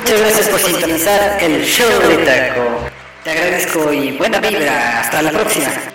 [0.00, 2.88] Muchas gracias por sintonizar el show de Taco.
[3.24, 5.00] Te agradezco y buena vibra.
[5.00, 5.87] Hasta la próxima.